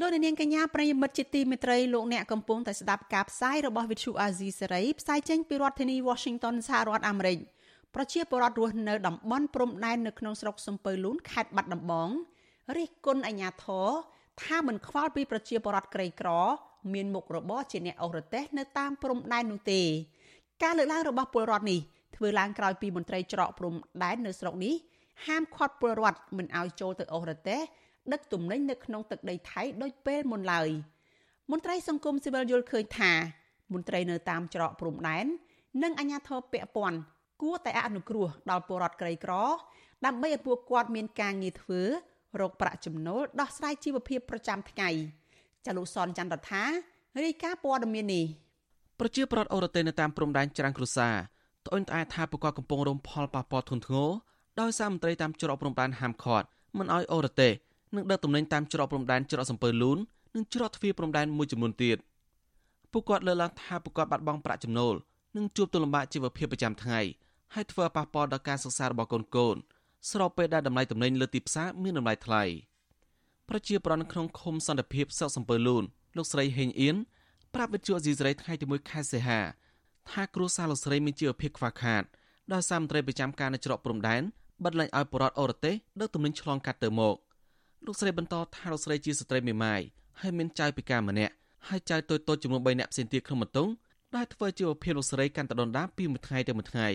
[0.00, 7.38] លោកនាងកញ្ញាប្រិយមិត្តជាទីមេត្រីលោកអ្នកកំពុងតែស្ដាប់ការផ្សាយរបស់ Vithu Azizi សេរីផ្សាយចេញពីរដ្ឋធានី Washington សហរដ្ឋអាមេរិក
[7.94, 12.08] ប្រជាពលរដ្ឋរស់នៅតំបន់ព្រំដែននៅក្នុងស្រុកសំពៅលូនខេត្តបាត់ដំបង
[12.76, 13.88] រិះគន់អាជ្ញាធរ
[14.44, 16.30] ថាមិនខ្វល់ពីប្រជាពលរដ្ឋក្រីក្រ
[16.92, 19.80] មានមុខរបរជាអ្នកអូសរទេះនៅតាមព្រំដែននោះទេ
[20.62, 21.80] ការលើកឡើងរបស់ពលរដ្ឋនេះ
[22.16, 24.74] ធ្វើឡើងក្រោយពីមន្ត្រីច្រកព្រំដែននៅស្រុកនេះ
[25.26, 27.60] ហាមឃាត់ពលរដ្ឋមិនឲ្យចូលទៅអូសរទេះ
[28.12, 30.68] ដឹកទំនិញនៅក្នុងទឹកដីថៃដូចពេលមុនឡើយ
[31.50, 33.12] មន្ត្រីសង្គមស៊ីវិលយល់ឃើញថា
[33.72, 35.26] មន្ត្រីនៅតាមច្រកព្រំដែន
[35.82, 36.98] និងអាជ្ញាធរពាក់ព័ន្ធ
[37.42, 39.32] គួរតែអនុគ្រោះដល់ពលរដ្ឋក្រីក្រ
[40.06, 41.80] ដើម្បីឲ្យពួកគាត់មានការងារធ្វើ
[42.40, 44.88] រកប្រាក់ចំណូលដោះស្រាយជីវភាពប្រចាំថ្ងៃ
[45.66, 46.64] ចាលោកសនចន្ទរដ្ឋា
[47.24, 48.24] រាយការណ៍ព័ត៌មាននេះ
[49.00, 51.14] ប្រជាប្រដ្ឋអូរ៉ាតេនៅតាមព្រំដែនច្រាំងគ្រួសារ
[51.66, 54.10] ត្អូញត្អែថាពួកគាត់កំពុងរងផលប៉ះពាល់ធ្ងន់ធ្ងរ
[54.60, 56.46] ដោយសារមន្ត្រីតាមច្រកព្រំដែនហាមឃាត់
[56.78, 57.50] មិនឲ្យអូរ៉ាតេ
[57.96, 59.98] និងដឹកទំនិញតាមច្រកព្រំដែនច្រកសំពើលូន
[60.34, 61.98] និងច្រកទ្វារព្រំដែនមួយចំនួនទៀត
[62.92, 64.94] ពួកគាត់លើកឡើងថាពួកគាត់បាត់បង់ប្រាក់ចំណូល
[65.36, 67.00] និងជួបទុលំបាកជីវភាពប្រចាំថ្ងៃ
[67.54, 69.56] ហើយធ្វើឲ្យប៉ះពាល់ដល់ការសិក្សារបស់កូនកូន
[70.10, 72.44] ស្របពេលដែលតម្លៃទំនិញលើទីផ្សារមានតម្លៃថ្លៃ
[73.48, 75.84] ប្រជាប្រដ្ឋក្នុងឃុំសន្តិភាពសឹកសំពើលូន
[76.16, 76.96] លោកស្រីហេងអៀន
[77.54, 79.40] ប្រាប់វិទ្យុអេស៊ីសរ៉ៃថ្ងៃទី1ខែសីហា
[80.10, 82.02] ថាគ្រួសារលោកស្រីមានជីវភាពខ្វះខាត
[82.52, 84.22] ដោយសារមន្ត្រីប្រចាំការនៅច្រកព្រំដែន
[84.64, 87.16] បិទលែងឲ្យបរដ្ឋអរទេសដឹកទំនិញឆ្លងកាត់ទៅមក
[87.86, 89.80] លោកស្រីបន្តថាលោកស្រីជាស្ត្រីមេម៉ាយ
[90.20, 91.32] ហើយមានចៅពិការម្នាក់
[91.68, 93.70] ហើយចៅតូចតូចចំនួន3នាក់ផ្សេងទៀតក្នុងបន្ទង់
[94.16, 96.88] ដែលធ្វើជីវភាពលោកស្រីកាន់តែដុនដាបពីមួយថ្ងៃទៅមួយថ្ងៃ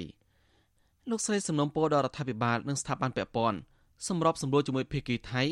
[1.09, 3.59] លោកស្រីសំណូមពរដល់រដ្ឋាភិបាលនិងស្ថាប័នពាក់ព័ន្ធ
[4.07, 5.43] សម្របសម្រួលជាមួយភៀកគីថៃ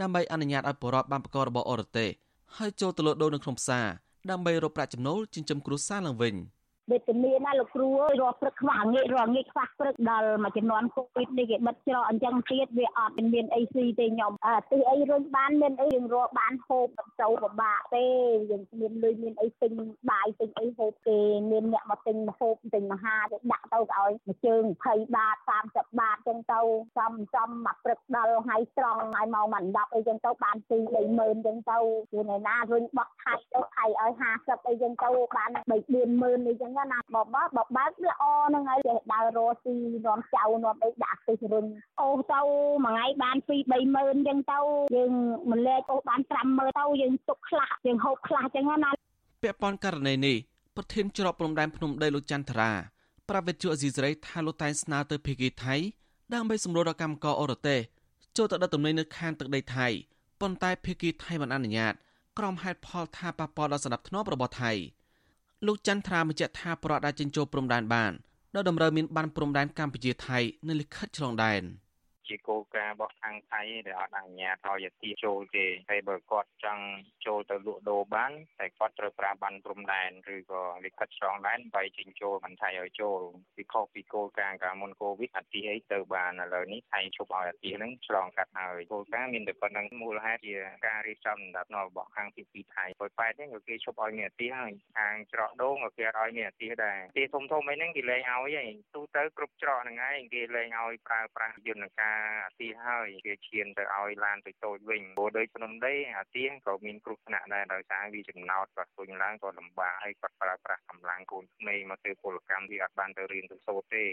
[0.00, 2.10] ដើម្បីអនុញ្ញាតឲ្យបរិវត្តបានប្រកបរបរអរទេស
[2.56, 3.86] ហើយចូលទៅលក់ដូរនៅក្នុងផ្សារ
[4.30, 6.34] ដើម្បីរកប្រាក់ចំណូលចិញ្ចឹមគ្រួសារឡើងវិញ។
[6.90, 18.04] វេទនាណាលោកគ្រូអើយរាល់ព្រឹកខ្វះងាយរាល់ងាយខ្វះព្រឹកដល់មួយចំនួនកូវីដនេះគេបិទច្រកអញ្ចឹងទៀតវាអត់មានអីស៊ីទេខ្ញុំអាទិសអីរុញបានមានអីយើងរកបានហូបមិនទៅពិបាកទេ
[18.50, 19.72] យើងមានលុយមានអីទិញ
[20.10, 21.18] បាយទិញអីហូបទេ
[21.50, 25.36] មានអ្នកមកទិញហូបទិញមហាទៅដាក់ទៅក៏ឲ្យមួយជើង20បាត
[25.66, 26.60] 30បាតអញ្ចឹងទៅ
[26.98, 31.78] ចំចំមកព្រឹកដល់ហើយត្រង់ហើយមកមិន10អីអញ្ចឹងទៅបាន2 30000អញ្ចឹងទៅ
[32.12, 34.10] គឺនៅណារុញបោះថៃទៅថៃឲ្យ
[34.40, 39.74] 50អីអញ្ចឹងទៅបាន3 40000អីអញ្ចឹងណាបបបបើកល្អហ្នឹងហើយចេះដើររស់ស៊ី
[40.06, 41.64] នាំចៅនាំអីដាក់ទិសរុញ
[42.00, 42.40] អូសទៅ
[42.84, 44.58] មួយថ្ងៃបាន2 3ម៉ឺនអញ្ចឹងទៅ
[44.96, 45.12] យើង
[45.52, 48.90] ម្លែកអូសបាន5ម៉ឺនទៅយើងទុកខ្លះយើងហូបខ្លះអញ្ចឹងណា
[49.42, 50.36] ពាក់ព័ន្ធករណីនេះ
[50.76, 52.72] ប្រធានច្រកព្រំដែនភ្នំដីលោកចន្ទរា
[53.28, 55.74] ប្រាវិទ្យាអេស៊ីសរ៉ៃថាលោកតែងស្នើទៅភីគីថៃ
[56.34, 57.80] ដើម្បីសម្រួលដល់កម្មករអរទេស
[58.36, 59.86] ចូលទៅដឹកទំនិញនៅខាងទឹកដីថៃ
[60.40, 61.94] ប៉ុន្តែភីគីថៃមិនអនុញ្ញាត
[62.38, 64.72] ក្រុមហេតុផលថាប៉ះពាល់ដល់សណ្ដាប់ធ្នាប់របស់ថៃ
[65.66, 68.12] លោកចន្ទរាបញ្ជាក់ថាប្រព័ន្ធដែលចិញ្ចោព្រំដែនបាន
[68.54, 70.38] ដោយតម្រូវមានបានព្រំដែនកម្ពុជាថៃ
[70.68, 71.62] នៅលិខិតឆ្លងដែន។
[72.30, 76.84] ជាគោលការណ៍របស់ខាងថៃដែលអត់អនុញ្ញាតឲ្យអាទីចូលទេហើយបើគាត់ចង់
[77.26, 83.18] ចូលទៅលក់ដូរបានតែគាត់ត្រូវប្រើបានព្រំដែនឬក៏លិខិតឆ្លងដែនបីចេញចូលមិនថៃឲ្យចូល
[83.56, 90.56] ពីខុសពីគោលការណ៍កាលមុនកូវីដអាទីអីទៅបានឥឡូវនេះថៃឈប់ឲ្យអាទីហ្នឹងឆ្លងកាត់ហើយគោលការណ៍មានតែប៉ុណ្្នឹងមូលហេតុជា
[90.86, 114.04] ការរៀបចំដំណាប់នៅរបស់ខាងទី2ថៃព្រោះប៉ែតនេះគេឈប់ឲ្យមានអាទីហើយខាងច្រកដូងក៏គេអត់ឲ្យមានអាទីដែរទីធំធំអីហ្នឹងគេលែងឲ្យហើយទូទៅគ្រប់ច្រកហ្នឹងឯងគេលែងឲ្យប្រើប្រាស់យន្តការអាទីហើយគេឈានទៅឲ្យឡានតូចៗវិញព្រោះដោយភ្នំដីអាទៀងក៏មានគ្រោះថ្នាក់ដែរដោយសារវាចំណោតគាត់ទុញឡើងក៏លំបាកហើយគាត់ប្រើប្រាស់កម្លាំងកូនក្មេងមកធ្វើពលកម្មវាអត់បានទៅរៀនទៅសូត្រទេ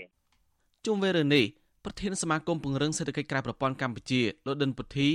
[0.86, 1.46] ជុំវិញរឿងនេះ
[1.86, 5.10] ប្រធានសមាគមពង្រឹងសេដ្ឋកិច្ចក្រៅប្រព័ន្ធកម្ពុជាលោកដិនពុធី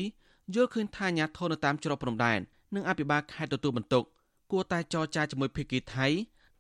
[0.55, 2.41] យល់ឃើញថាអាញាធននៅតាមច្រកព្រំដែន
[2.75, 4.05] និងអភិបាលខេត្តទទួលបន្ទុក
[4.53, 6.07] គួរតែចរចាជាមួយភៀកគីថៃ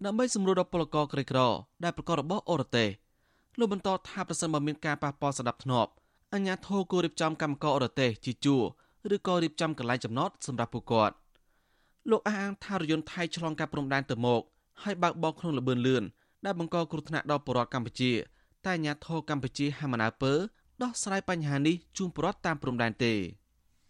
[0.05, 1.39] ដើម្បីសម្រួលដល់ពលករក្រីក្រ
[1.85, 2.89] ដែលប្រកបរបរអរទេស
[3.59, 5.91] លោកបន្តថាប្រសិនបើមានការប៉ះពាល់សណ្ដាប់ធ្នាប់
[6.35, 8.63] អញ្ញាធរគួររៀបចំកម្មករអរទេសជាជួរ
[9.15, 11.15] ឬក៏រៀបចំកន្លែងចំណតសម្រាប់ពួកគាត់
[12.11, 14.43] លោកអះអាងថារយន្តថៃឆ្លងកាត់ព្រំដែនទៅមក
[14.83, 16.03] ហើយបើកបោកក្នុងលបឿនលឿន
[16.45, 18.13] ដែលបង្កគ្រោះថ្នាក់ដល់ប្រជាពលរដ្ឋកម្ពុជា
[18.65, 20.33] តែអាញាធរកម្ពុជាហាមអើពើ
[20.83, 23.13] ដោះស្រាយបញ្ហានេះជូនប្រជាពលរដ្ឋតាមព្រំដែនទេ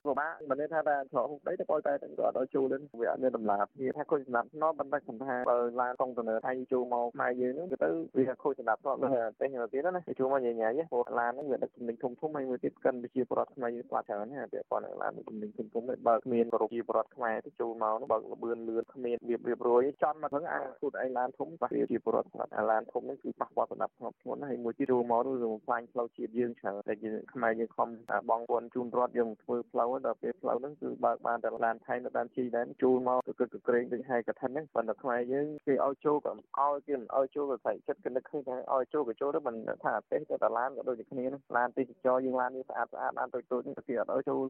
[0.04, 26.94] ពិបាកមិនន័យថាតែច្រកដីទៅប៉ុន្តែតែគាត់ឲ្យចូលនឹងវាអត់មានតម្លាភាពថាខូចសម្រាប់ធ្នាប់ប៉ុន្តែខ្ញុំថាបើឡានកុងតឺន័រថៃចូលមកខ្មែរយើងហ្នឹងទៅវាខូចសម្រាប់ធ្នាប់លើតែទៅទៀតណាចូលមកញ៉ៃញ៉ៃព្រោះឡានហ្នឹងវាដឹកទំនិញធំធំហើយមួយទៀតកិនវិជាប្រដ្ឋខ្មែរយើងស្លាប់ច្រើនណាពាក់ព័ន្ធនឹងឡានទំនិញធំធំបើគ្មានប្រជាប្រដ្ឋខ្មែរទៅចូលមកហ្នឹងបើលបឿនលឿនគ្មានរៀបរៀបរយចំមកហ្នឹងអាគូតឯឡានធំបាទជាប្រដ្ឋអាឡានធំហ្នឹងគឺប៉ះពាល់សម្រាប់ធ្នាប់ធ្ងន់ហើយមួយទៀតចូលមកនោះវាបំផ្លាញផ្លូវជាតិយើងច្រើនតែ
[27.32, 27.88] ខ្មែរយើងខំ
[28.30, 44.44] បងប្អូនជូនរដ្ឋយើងធ្វើផ្លូវដល់ពេលផ្លូវហ្នឹងហ្នឹងគឺបើកបានតែឡានថៃនៅតាមជីដែរជួលមកទៅគិតក្រែងដូចហើយកឋិនហ្នឹងប៉ុន្តែខ្មែរយើងគេឲ្យចូលក៏ឲ្យគេមិនឲ្យចូលក៏ស្អែកចិត្តគេនឹកឃើញថាឲ្យចូលក៏ចូលទៅមិនថាអាទេសទៅតែឡានក៏ដូចគ្នាហ្នឹងឡានទេសចរយើងឡាននេះស្អាតស្អាតឡានតូចតូចនេះគេអត់ឲ្យចូល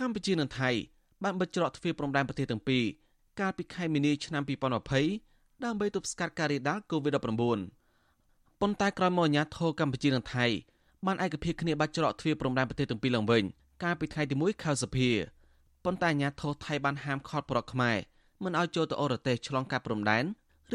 [0.00, 0.70] កម្ពុជានិងថៃ
[1.24, 2.84] បានបិទច្រកទ្វារព្រំដែនប្រទេសទាំងពីរ
[3.40, 4.42] កាលពីខែមីនាឆ្នាំ
[5.06, 7.24] 2020ដើម្បីទប់ស្កាត់ការរាលដាល COVID-19
[8.60, 10.46] ប៉ុន្តែក្រោយមកអាជ្ញាធរកម្ពុជានិងថៃ
[11.06, 13.44] បានឯកភាពគ្នាបាត់ច្រកទ្វារព្រំដែនប្រទេសទាំងពីរឡើងវិញ
[13.82, 15.10] កាលពីថ្ងៃទី1ខែសភា
[15.84, 17.96] ប៉ុន្តែអាញាធរថៃបានហាមឃាត់ប្រកខ្មែរ
[18.44, 20.24] មិនឲ្យចូលទៅអរទេសឆ្លងកាត់ព្រំដែន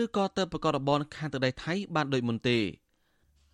[0.01, 2.57] ឬក៏ទៅប្រកបរបរខាងទឹកដីថៃបានដូចមុនទេ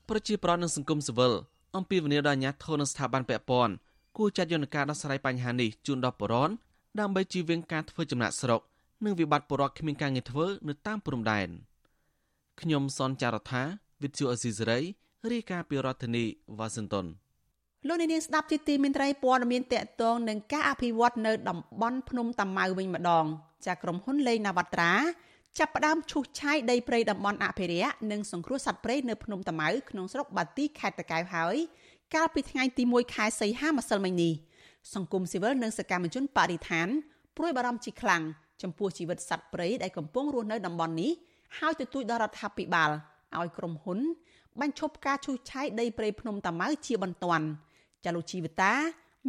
[0.10, 1.34] ប្រជាប្រដ្ឋនិងសង្គមស៊ីវិល
[1.78, 3.74] អំពីវនីដល់អាញាធរនិងស្ថាប័នពាក់ព័ន្ធ
[4.18, 6.54] គួរចាត់យន្តការដោះស្រាយបញ្ហានេះជូនដល់ប្រជាពលរដ្ឋ
[7.00, 8.62] ដើម្បីជៀសវាងការធ្វើចំណាក់ស្រុក
[9.06, 11.50] និងវិបត្តិប្រជាពលរដ្ឋគ្មានការងារធ្វើនៅតាមព្រំដែន
[12.62, 13.64] ខ្ញុំសនចាររថា
[14.02, 14.80] វិទ្យុអេស៊ីសេរី
[15.32, 16.26] រាយការណ៍ពីរដ្ឋធានី
[16.58, 17.06] វ៉ាស៊ីនតោន
[17.88, 23.26] លោកនាងស្ដាប់ជាទីមេត្រីព័ត៌មានតកតងនឹងការអភិវឌ្ឍនៅតំបន់ភ្នំតាម៉ៅវិញម្ដង
[23.66, 24.94] ចាក្រុមហ៊ុនលេងណាវត្រា
[25.60, 31.56] ចាប់ផ្ដើមឈូសឆាយដីព្រៃតំបន់អភិរក្សនិងសង្គ្រោះសត្វព្រៃនៅភ្នំតាម៉ៅក្នុងស្រុកបាទីខេត្តតាកែវហើយ
[32.16, 34.34] កាលពីថ្ងៃទី1ខែសីហាម្សិលមិញនេះ
[34.94, 36.88] សង្គមស៊ីវិលនិងសកម្មជនបរិស្ថាន
[37.38, 38.22] ព្រួយបារម្ភជាខ្លាំង
[38.62, 41.12] ចំពោះជីវិតសត្វព្រៃដែលកំពុងរស់នៅតំបន់នេះ
[41.58, 42.90] ហើយទទូចដល់រដ្ឋាភិបាល
[43.38, 44.00] ឲ្យក្រុមហ៊ុន
[44.62, 47.46] បញ្ឈប់ការឈូសឆាយដីព្រៃភ្នំតាម៉ៅជាបន្ទាន់
[48.06, 48.74] ចាលោកជីវតា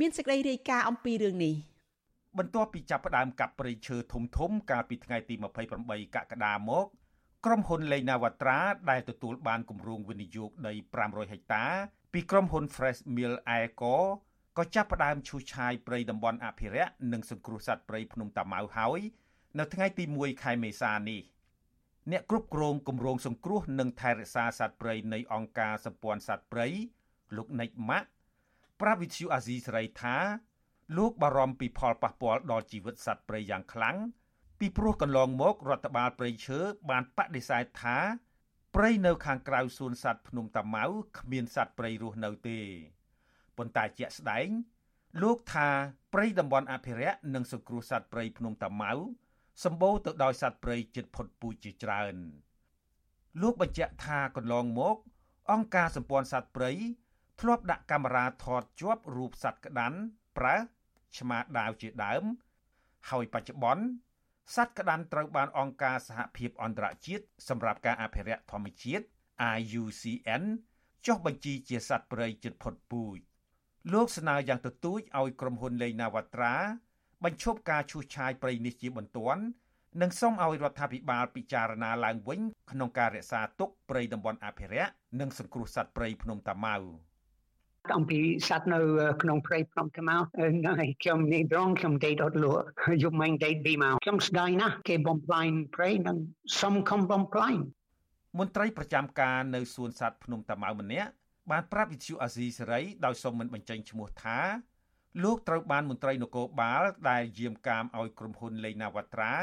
[0.01, 1.55] មានសេចក្តីរាយការណ៍អំពីរឿងនេះ
[2.39, 5.35] បន្ទាប់ពីចាប់ផ្ដើមកាប់ព្រៃឈើធំធំ កាលពីថ្ងៃទី
[5.75, 6.87] 28កក្កដាមក
[7.47, 8.59] ក្រុមហ៊ុនលេងណាវត្រា
[8.91, 11.65] ដែលទទួលបានគម្រោងវិនិយោគដី500ហិកតា
[12.13, 13.95] ពីក្រុមហ៊ុន Fresh Mill Eco
[14.59, 19.01] ក៏ចាប់ផ្ដើមឈូសឆាយព្រៃតំបន់អភិរក្សនិងសង្គ្រោះសត្វព្រៃភ្នំតាម៉ៅហើយ
[19.59, 21.21] នៅថ្ងៃទី1ខែមេសានេះ
[22.11, 26.67] អ្នកគ្រប់គ្រងគម្រោងសង្គ្រោះនិងថែរក្សាសត្វព្រៃនៃអង្គការសម្ព័ន្ធសត្វព្រៃ
[27.37, 28.09] លោកនិចម៉ាក់
[28.83, 30.17] ប្រាប់វិទ្យុអាស៊ីសេរីថា
[30.97, 33.97] លោកបារម្ភពីផលប៉ះពាល់ដល់ជីវិតសត្វព្រៃយ៉ាងខ្លាំង
[34.59, 36.59] ពីព្រោះកន្លងមករដ្ឋបាលព្រៃឈើ
[36.91, 37.99] បានបដិសេធថា
[38.75, 40.85] ព្រៃនៅខាងក្រៅសួនសត្វភ្នំតាម៉ៅ
[41.19, 42.59] គ្មានសត្វព្រៃរស់នៅទេ
[43.57, 44.49] ប៉ុន្តែជាក់ស្ដែង
[45.23, 45.69] លោកថា
[46.13, 48.93] ព្រៃតំបន់អភិរក្សនិងសង្គ្រោះសត្វព្រៃភ្នំតាម៉ៅ
[49.65, 52.15] សម្បូរទៅដោយសត្វព្រៃជិតផុតពូជជាច្រើន
[53.43, 54.97] លោកបញ្ជាក់ថាកន្លងមក
[55.51, 56.73] អង្គការសម្ព័ន្ធសត្វព្រៃ
[57.41, 59.99] ធ្លាប់ដាក់កាមេរ៉ាថតជាប់រូបសត្វក្តាន់
[60.39, 60.55] ប្រើ
[61.19, 62.25] ឆ្មាដាវជាដើម
[63.11, 63.85] ហើយបច្ចុប្បន្ន
[64.55, 69.05] សត្វក្តាន់ត្រូវបានអង្គការសហភាពអន្តរជាតិសម្រាប់ការអភិរក្សធម្មជាតិ
[69.59, 70.45] IUCN
[71.07, 73.19] ចុះបញ្ជីជាសត្វព្រៃជិតផុតពូជ
[73.93, 76.55] លោកស្នើយ៉ាងទទូចឲ្យក្រុមហ៊ុនលេងណាវត្រា
[77.25, 79.43] បញ្ឈប់ការឈូសឆាយព្រៃនេះជាបន្ទាន់
[80.01, 86.77] និងសូមឲ្យរដ្ឋាភិបាលពិចារណាឡើងវិញក្នុងការរក្សាទុកព្រៃតំបន់អភិរក្សនិងសង្គ្រោះសត្វព្រៃភ្នំតាម៉ៅ
[87.97, 88.19] អំពី
[88.49, 88.79] សត្វនៅ
[89.23, 90.17] ក្នុងព្រៃភ្នំតាម៉ៅ
[90.81, 92.63] ហើយខ្ញុំនេះដងខ្ញុំដេកអត់លក់
[93.03, 96.17] យប់មិញដេកពីមកខ្ញុំស្ដាយណាស់គេបំផ្លាញព្រៃនិង
[96.61, 97.55] សុំខំបំផ្លាញ
[98.39, 101.11] មន្ត្រីប្រចាំការនៅសួនសត្វភ្នំតាម៉ៅម្នាក់
[101.51, 104.39] បានប្រាប់វិទ្យុអាស៊ីសេរីដោយសូមមិនបញ្ចេញឈ្មោះថា
[105.23, 109.35] លោកត្រូវបានមន្ត្រីនគរបាលដែលយាមកាមឲ្យក្រុមហ៊ុនលេងណាវត្រា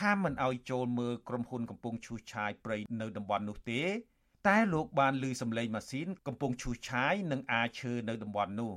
[0.00, 3.80] ហាមមិនឲ្យចូលមើលក្រុមហ៊ុនកំពុងឈូសឆាយព្រៃនៅតំបន់នោះទេ
[4.48, 8.74] តែលោកបានឮសំឡេងម៉ាស៊ីនកំពុងឈូសឆាយនិងអាឈើនៅតំបន់នោះ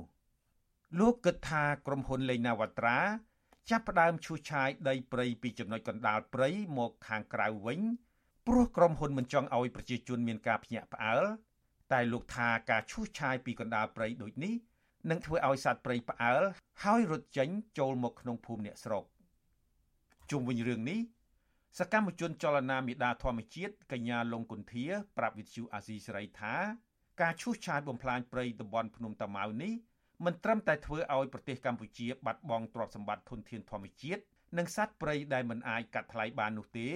[0.98, 2.98] លោកគិតថាក្រុមហ៊ុនលេងណាវត្រា
[3.70, 7.80] ចាប់ផ្ដើមឈូសឆាយដីព្រៃពីចំណុចកណ្ដាលព្រៃមកខាងក្រៅវិញ
[8.46, 11.24] ព្រោះក្រុមហ៊ុនមិនចង់ឲ្យប្រជាជនមានការភ្ញាក់ផ្អើល
[11.92, 14.54] តែលោកថាការឈូសឆាយពីកណ្ដាលព្រៃដូចនេះ
[15.10, 16.42] នឹងធ្វើឲ្យសត្វព្រៃផ្អើល
[16.84, 17.48] ហើយរត់ចេញ
[17.78, 19.04] ចូលមកក្នុងភូមិអ្នកស្រុក
[20.30, 21.00] ជុំវិញរឿងនេះ
[21.78, 24.86] សកម្មជនចលនាមេដាធម្មជាតិកញ្ញាលងគុន្ធា
[25.18, 26.54] ប្រាប់វិទ្យុអាស៊ីសេរីថា
[27.20, 29.72] ការឈូសឆាយបំផ្លាញព្រៃតំបន់ភ្នំតាម៉ៅនេះ
[30.24, 34.22] មិនត្រឹមតែធ្វើឲ្យប្រទេសកម្ពុជាបាត់បង់ទ្រព្យសម្បត្តិធនធានធម្មជាតិ
[34.58, 36.88] និងសត្វព្រៃដែលមិនអាចកាត់ថ្លៃបាននោះទេ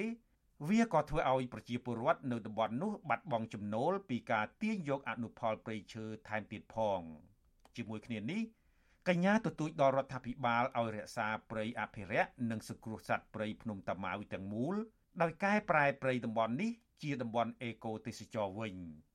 [0.68, 7.01] វាក៏ធ្វើឲ្យប្រជាពលរដ្ឋនៅតំបន់នោះបាត់បង់ចំណូលពីការទាញយកអនុផលព្រៃឈើថែមទៀតផង។
[7.77, 8.43] ជាមួយគ្នានេះ
[9.09, 14.76] កញ្ញាទទូចដល់រដ្ឋាភិបាលឲ្យរក្សាព្រៃអភិរក្សនិងសង្គ្រោះសត្វព្រៃភ្នំតាម៉ៅទាំងមូល
[15.22, 16.70] ដោយកែប្រែព្រៃតំបន់នេះ
[17.02, 18.74] ជាតំបន់អេកូទេសចរវិញ។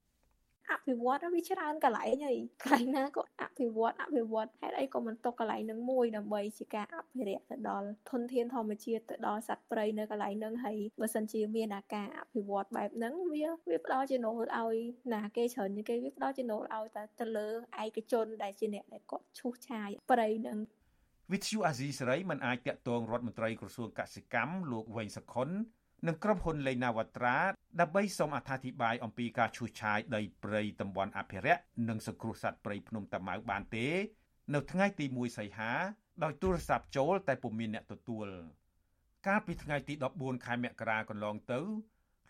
[0.71, 14.75] អភិវឌ្ឍវាច្រើនកន្លែងហើយកន្លែងណាក៏អភិវឌ្ឍអភិវឌ្ឍហេតុអីក៏មិនទុកកន្លែងនឹងមួយដើម្បីជាការអភិរក្សទៅដល់ធនធានធម្មជាតិទៅដល់សត្វព្រៃនៅកន្លែងនឹងហើយបើសិនជាមានអាការអភិវឌ្ឍបែបហ្នឹងវាវាផ្ដល់ចំណូលឲ្យ
[15.13, 17.47] ណាគេច្រើនជាងគេវាផ្ដល់ចំណូលឲ្យតែទៅលើ
[17.83, 20.57] ឯកជនដែលជាអ្នកដែលគាត់ឈូសឆាយព្រៃនឹង
[21.31, 25.49] វិទ្យុអាស៊ីសេរីមិនអាចតាក់ទងរដ្ឋមន្ត្រីក្រសួងកសិកម្មលោកវែងសខុន
[26.07, 27.37] និងក្រុមហ៊ុនលេងណាវត្រា
[27.79, 33.87] ដើម្បីសូមអត្ថាធិប្បាយអំពីការឈូសឆាយដីព្រៃតំបន់អភិរក្សនិងសង្គ្រោះសត្វព្រៃភ្នំតាម៉ៅបានទេ
[34.53, 35.71] នៅថ្ងៃទី1សីហា
[36.23, 38.27] ដោយទូរស័ព្ទចូលតែពុំមានអ្នកទទួល
[39.27, 41.59] កាលពីថ្ងៃទី14ខែមករាកន្លងទៅ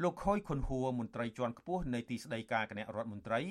[0.04, 3.42] លោកខុយខុនហួរមន្ត្រីជាន់ខ្ពស់នៃទីស្តីការគណៈរដ្ឋមន្ត្រី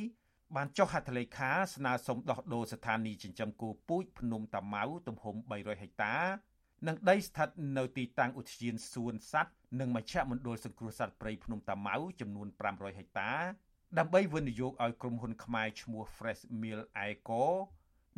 [0.57, 6.15] បានចុះហត្ថលេខាស្នើសុំដោះដូរស្ថានីយ៍ចិញ្ចឹមគោពូជភ្នំតាម៉ៅទំហំ300ហិកតា
[6.87, 13.33] និងដីស្ថិតនៅទីតាំងឧទ្យានសួនសัตว์និងមជ្ឈមណ្ឌលសង្គ្រោះសត្វព្រៃភ្នំតាម៉ៅចំនួន500ហិកតា
[13.99, 17.45] ដើម្បីវិនិយោគឲ្យក្រុមហ៊ុនខ្មែរឈ្មោះ Fresh Mill Eco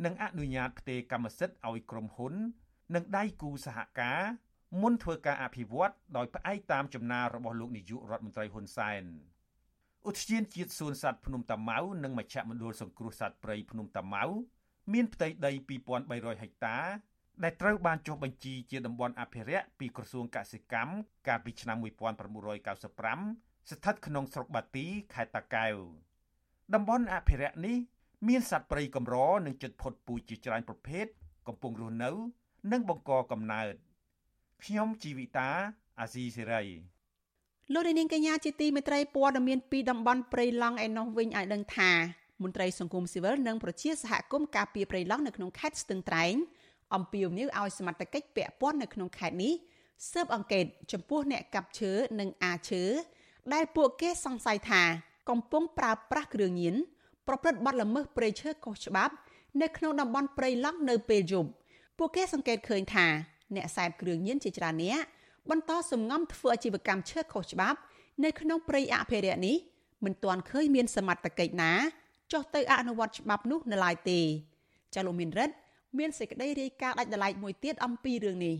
[0.05, 2.33] និងអនុញ្ញាតផ្ទេរកម្មសិទ្ធិឲ្យក្រុមហ៊ុន
[2.95, 4.19] និងដៃគូសហការ
[4.81, 9.03] មុនធ្វើការអភិវឌ្ឍដោយផ្អែកតាមចំណារបស់លោកនាយករដ្ឋមន្ត្រីហ៊ុនសែន
[10.09, 14.23] ឧទ្យានជាតិសួនសត្វភ្នំតាម៉ៅនិងមជ្ឈមណ្ឌលសង្គ្រោះសត្វព្រៃភ្នំតាម៉ៅ
[14.93, 15.51] មានផ្ទៃដី
[15.97, 16.77] 2300ហិកតា
[17.43, 20.93] ដែលត្រូវបានចុះបញ្ជីជាតំបន់អភិរក្សពីក្រសួងកសិកម្ម
[21.27, 25.75] កាលពីឆ្នាំ1995ស្ថិតក្នុងស្រុកបាទីខេត្តតាកែវ
[26.73, 27.77] តំបន់អភិរក្សនេះ
[28.27, 29.15] មានសត្វព្រៃកម្រ
[29.45, 31.05] និងជិតផុតពូជជាច្រើនប្រភេទ
[31.47, 32.11] កំពុងរស់នៅ
[32.71, 33.73] និងបង្កកំណើត
[34.63, 35.49] ខ្ញុំជីវិតា
[35.99, 36.63] អាស៊ីសេរី
[37.73, 41.91] លោកនាងកញ្ញាជាទីមេត្រីព័ត៌មានពីតំបន់ព្រៃឡង់ឯណោះវិញឲ្យដឹងថា
[42.43, 46.35] មន្ត្រីសង្គមស៊ីវិលនិងប្រជាសហគមន៍ការពារព្រៃឡង់នៅក្នុងខេត្តស្ទឹងត្រែង
[46.95, 49.53] អំពាវនាវឲ្យសមត្ថកិច្ចពាក់ព័ន្ធនៅក្នុងខេត្តនេះ
[50.11, 52.83] ស៊ើបអង្កេតចំពោះអ្នកកាប់ឈើនិងអាឈើ
[53.53, 54.81] ដែលពួកគេសង្ស័យថា
[55.29, 56.75] កំពុងប្រើប្រាស់គ្រឿងញៀន
[57.27, 59.13] ប្រព្រឹត្តបទល្មើសព្រៃឈើខុសច្បាប់
[59.61, 61.49] នៅក្នុងតំបន់ព្រៃឡង់នៅពេលយប់
[61.97, 63.05] ពួកគេសង្កេតឃើញថា
[63.55, 64.99] អ្នកសែបគ្រឿងញៀនជាច្រើនអ្នក
[65.49, 67.79] បន្តសម្ងំធ្វើអាជីវកម្មឈើខុសច្បាប់
[68.23, 69.55] នៅក្នុងព្រៃអភិរក្សនេះ
[70.05, 71.71] មិនទាន់ឃើញមានសមត្ថកិច្ចណា
[72.31, 74.19] ចុះទៅអនុវត្តច្បាប់នោះនៅឡើយទេ
[74.93, 75.55] ចាលោកមានរិទ្ធ
[75.99, 78.55] មានសេចក្តីរាយការណ៍ដាច់ដライមួយទៀតអំពីរឿងនេះ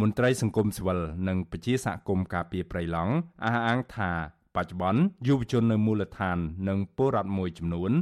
[0.00, 3.12] មន្ត្រីសង្គមស៊ីវិលនិងពជាសហគមន៍ការពារព្រៃឡង់
[3.44, 4.10] អះអាងថា
[4.56, 6.38] បច្ចុប្បន្នយុវជននៅមូលដ្ឋាន
[6.68, 7.92] និងពលរដ្ឋមួយចំនួន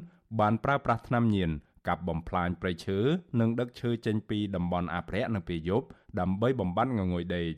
[0.41, 1.51] បានប្រើប្រាស់ថ្នាំញៀន
[1.89, 2.99] កាប់បំផ្លាញព្រៃឈើ
[3.41, 5.87] និងដឹកឈើចេញពីតំបន់អភិរក្សនៅពេលយប់
[6.21, 7.49] ដើម្បីបំបត្តិងងុយដេក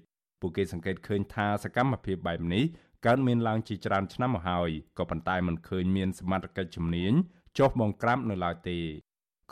[0.40, 2.64] ពួកគេសង្កេតឃើញថាសកម្មភាពបែបនេះ
[3.06, 7.12] កើតមានឡើងជាច្រើនឆ្នាំមកហើយក៏ប៉ុន្តែមិនឃើញមានសមត្ថកិច្ចជំនាញ
[7.58, 8.78] ចុះបង្ក្រាបនៅឡើយទេ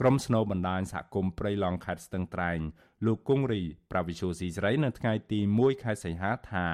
[0.01, 2.61] ក្រុមស្នូបណ្ដាញសហគមន៍ព្រៃឡង់ខេត្តស្ទឹងត្រែង
[3.07, 6.67] លោកគង្រីប្រាវិសុយស៊ីស្រីនៅថ្ងៃទី1ខែសីហាថា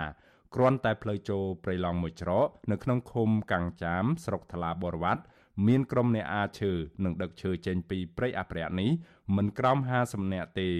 [0.55, 5.23] គ្រាន់តែផ្លូវចូលព្រៃឡង់មួយច្រកនៅក្នុងឃុំកាំងចាមស្រុកថ្លាបរវត្ត
[5.66, 6.73] មានក្រុមអ្នកអាឈើ
[7.05, 8.91] និងដឹកឈើចេញពីព្រៃអភិរក្សនេះ
[9.37, 10.71] មិនក្រោម50នាក់ទេ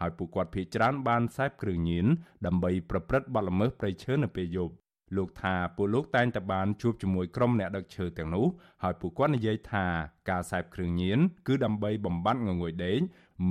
[0.00, 2.06] ហើយពួកគាត់ភ័យច្រើនបានសេពគ្រឿងញៀន
[2.46, 4.74] ដើម្បីប្រព្រឹត្តបទល្មើសព្រៃឈើនៅពេលយប់
[5.16, 8.46] លោកថាពួកលោកតែងតែបានជួបជាមួយក្រុមអ្នកដឹកឈើទាំងនោះ
[8.82, 9.86] ហើយពួកគាត់និយាយថា
[10.30, 13.00] ការសេពគ្រឿងញៀនគឺដើម្បីបំបត្តិងងុយដេក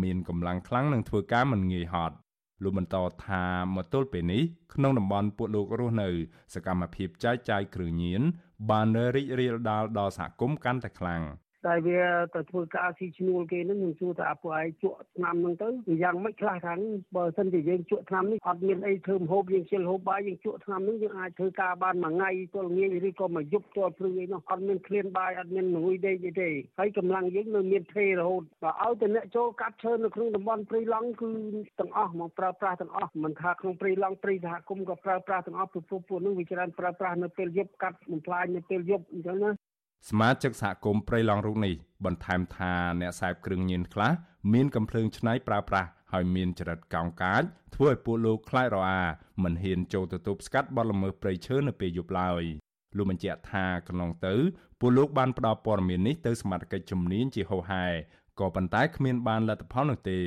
[0.01, 2.15] មានកម្លាំងខ្លាំងនិងធ្វើការមិនងាយហត់
[2.63, 2.97] លោកបន្ត
[3.27, 3.43] ថា
[3.75, 4.43] មកទល់ពេលនេះ
[4.73, 6.09] ក្នុងតំបន់ពួកលោករស់នៅ
[6.53, 8.21] សកម្មភាពចែកចាយគ្រឿងញៀន
[8.69, 11.21] បានរីករាលដាលដល់សហគមន៍កាន់តែខ្លាំង
[11.67, 11.99] តែវា
[12.35, 16.79] ទៅធ្វើការស៊ីឈ្នួលគេហ្នឹងខ្ញុំសួរថាពួកឯងជក់ឆ្នាំហ្នឹងទៅវាយ៉ាងម៉េចខ្លះខាង
[17.15, 26.49] បើសិនជាយើងជក់ឆ្នាំនេះអត់មានអីធ្វើម្ហូបយើងជិលហូបបាយយើងជក់ឆ្នាំនេះយើងអាចធ្វើការបានមួយថ្ងៃទល់ងាយឬក៏មួយយប់ទល់ព្រឹកអីនោះអត់មានឃ្លានបាយអត់មានងុយដេកអីទេ
[26.79, 31.29] ហើយកម្លាំងយើងនៅមានទេរហូតបើឲ្យតែអ្នកចូលកាត់ឈើនៅក្នុងតំបន់ព្រៃឡង់គឺ
[31.79, 39.51] ទាំងអស់មកប្រើប្រាស់ទាំងអស់មិនថាក្នុងព្រៃឡង់ព្រៃសហគមន៍ក៏ប្រើប្រាស់ទាំងអស់ព្រោះពួកនោះវាច្រើនប្រើប្រាស់នៅពេលយប់កាត់បំផ្លាញនៅពេលយប់អញ្ចឹងណា
[40.07, 41.75] សមាជិកសហគមន៍ព្រៃឡង់រូបនេះ
[42.05, 44.13] បន្ថែមថាអ្នកសែបគ្រឿងញៀនខ្លះ
[44.53, 47.43] មានកំភ្លើងឆ្នៃប្រើប្រាស់ហើយមានចរិតកោងកាច
[47.75, 49.01] ធ្វើឲ្យពួកលោកខ្លាចរអា
[49.43, 52.43] មិនហ៊ានចូលទៅទប់ស្កាត់បទល្មើសព្រៃឈើនៅពេលយប់ឡើយ
[52.97, 54.35] លោកបញ្ជាក់ថាកន្លងទៅ
[54.79, 57.85] ពួកលោកបានផ្ដល់ព័ត៌មាននេះទៅសមាជិកជំនាញជាហោហែ
[58.39, 60.19] ក៏ប៉ុន្តែគ្មានបានលទ្ធផលនោះទេ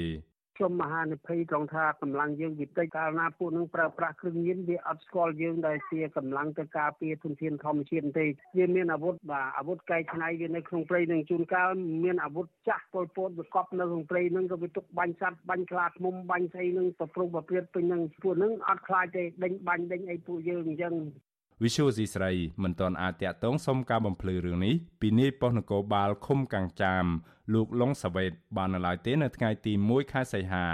[0.57, 8.27] ខ្ញុំមហានិភ័យត្រង់ថាកម្លាំងយើងវិតិចកាលណាពួកនឹងប្រើប្រាស់គ្រឿងញៀនវាអត់ស្គាល់យើងដែលជាកម្លាំងទៅការពារធនធានធម្មជាតិទេ
[8.57, 11.69] វាមានអាវុធបាទអាវុធកែច្នៃវានៅក្នុងព្រៃនឹងជួនកាល
[12.05, 20.95] មានអាវុធចាស់ពលពតវាកប់នៅក្នុងព្រៃនឹងក៏វាទុកបាញ់សត្វបាញ់ខ្លាឃ្មុំបាញ់ស្អីនឹងប្រព្រឹត្តប្រព្រឹត្តពេញនឹងពួកនឹងអត់ខ្លាចទេដេញបាញ់ដេញអីពួកយើងអញ្ចឹង
[21.63, 22.33] វិសុយស៊ីស្រី
[22.63, 27.05] មិនទាន់អាចតាក់ទងសុំការបំភ្លឺរឿងនេះពីនាយប៉ុស្តិ៍នគរបាលឃុំកាំងចាម
[27.55, 30.67] លោកលងសាវ៉េតបាននៅឡើយទេនៅថ្ងៃទី1ខែសីហា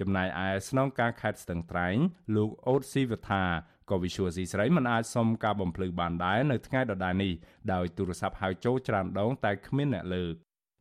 [0.00, 1.96] ចំណែកឯស្នងការខេត្តស្ទឹងត្រែង
[2.36, 3.44] លោកអូតស៊ីវថា
[3.90, 7.32] ក៏វិសុយស៊ីស្រីមិនអាចសុំការបំភ្លឺបានដែរនៅថ្ងៃដដែលនេះ
[7.72, 10.34] ដោយទូរស័ព្ទហៅចូលច្រើនដងតែគ្មានអ្នកលើក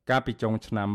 [0.09, 0.89] កាលពីចុងឆ្នាំ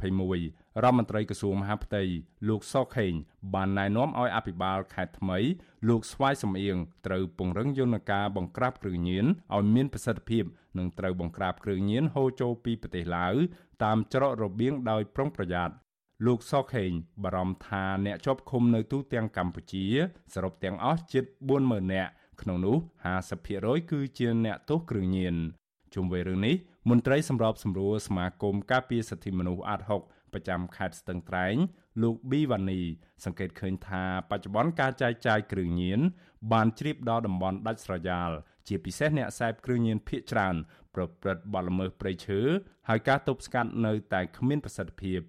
[0.00, 2.02] 2021 រដ្ឋមន្ត្រីក្រសួងមហាផ្ទៃ
[2.48, 3.12] លោកសុកខេង
[3.54, 5.38] បានណែនាំឲ្យអភិបាលខេត្តថ្មី
[5.88, 10.44] លោកស្វាយសំអៀងត្រូវពង្រឹងយន្តការបង្ក្រាបគ្រឿងញៀនឲ្យមានប្រសិទ្ធភាព
[10.78, 13.34] និងត្រូវបង្ក្រាបគ្រឿងញៀនហូរចូលពីប្រទេសឡាវ
[13.84, 15.74] តាមច្រករបៀងដោយប្រុងប្រយ័ត្ន
[16.26, 16.90] លោកសុកខេង
[17.24, 19.84] បារម្ភថាអ្នកជាប់ឃុំនៅទូទាំងកម្ពុជា
[20.34, 21.24] សរុបទាំងអស់ជិត
[21.58, 22.10] 40000នាក់
[22.42, 22.76] ក្នុងនោះ
[23.34, 25.36] 50%គឺជាអ្នកទោសគ្រឿងញៀន
[25.94, 26.54] ជុំវិញរឿងនេះ
[26.90, 31.56] មន្ត្រីសម្របសម្រួលសមាគមការពារសិទ្ធិមនុស្សអាត6 ប្រចាំខេត្តស្ទឹងត្រែង
[32.02, 32.80] លោកប៊ីវ៉ានី
[33.24, 36.00] សង្កេតឃើញថាបច្ចុប្បន្នការចែកចាយគ្រឿងញៀន
[36.52, 38.30] បានជ្រាបដល់តំបន់ដាច់ស្រយាល
[38.68, 40.54] ជាពិសេសអ្នកខ្សែគ្រឿងញៀនភៀកច្រើន
[40.94, 42.40] ប្រព្រឹត្តបទល្មើសព្រៃឈើ
[42.88, 45.20] ហើយការទប់ស្កាត់នៅតែគ្មានប្រសិទ្ធភាព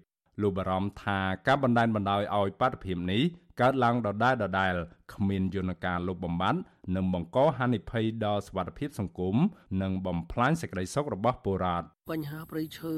[0.42, 3.22] លោកបារម្ភថាការបណ្តែនបណ្ដោយឲ្យបាតុភិបនេះ
[3.60, 4.74] កើតឡើងដដែលដដែល
[5.14, 6.58] គ្មានយន្តការលុបបំបាត់
[6.96, 9.36] និងបង្កហានិភ័យដល់សុខភាពសង្គម
[9.82, 12.94] និងបំផ្លាញសេចក្តីសុខរបស់ពលរដ្ឋបញ្ហាព្រៃឈើ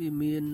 [0.00, 0.44] វាមាន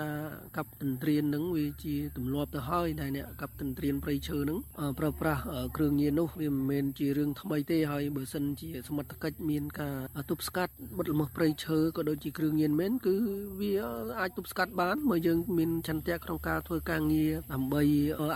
[0.00, 0.20] ការ
[0.56, 4.58] កាប់ទន្ទ្រាននឹងវាជាទម្លាប់ទៅហើយដែលអ្នកកាប់ទន្ទ្រានព្រៃឈើនឹង
[4.98, 5.42] ប្រើប្រាស់
[5.76, 9.96] គ្រឿងញៀននោះវាមិនមែនជារឿងថ្មីទេហើយបើសិនជាសមត្ថកិច្ចមានការ
[10.30, 13.16] ទប់ស្កាត់បទល្មើសព្រៃឈើក៏ដូចជាគ្រឿងញៀនមែនគឺ
[13.60, 13.72] វា
[14.20, 17.82] អាចទប់ស្កាត់បានបើយើងមានចន្ទៈក្នុងការធ្វើការងារដើម្បី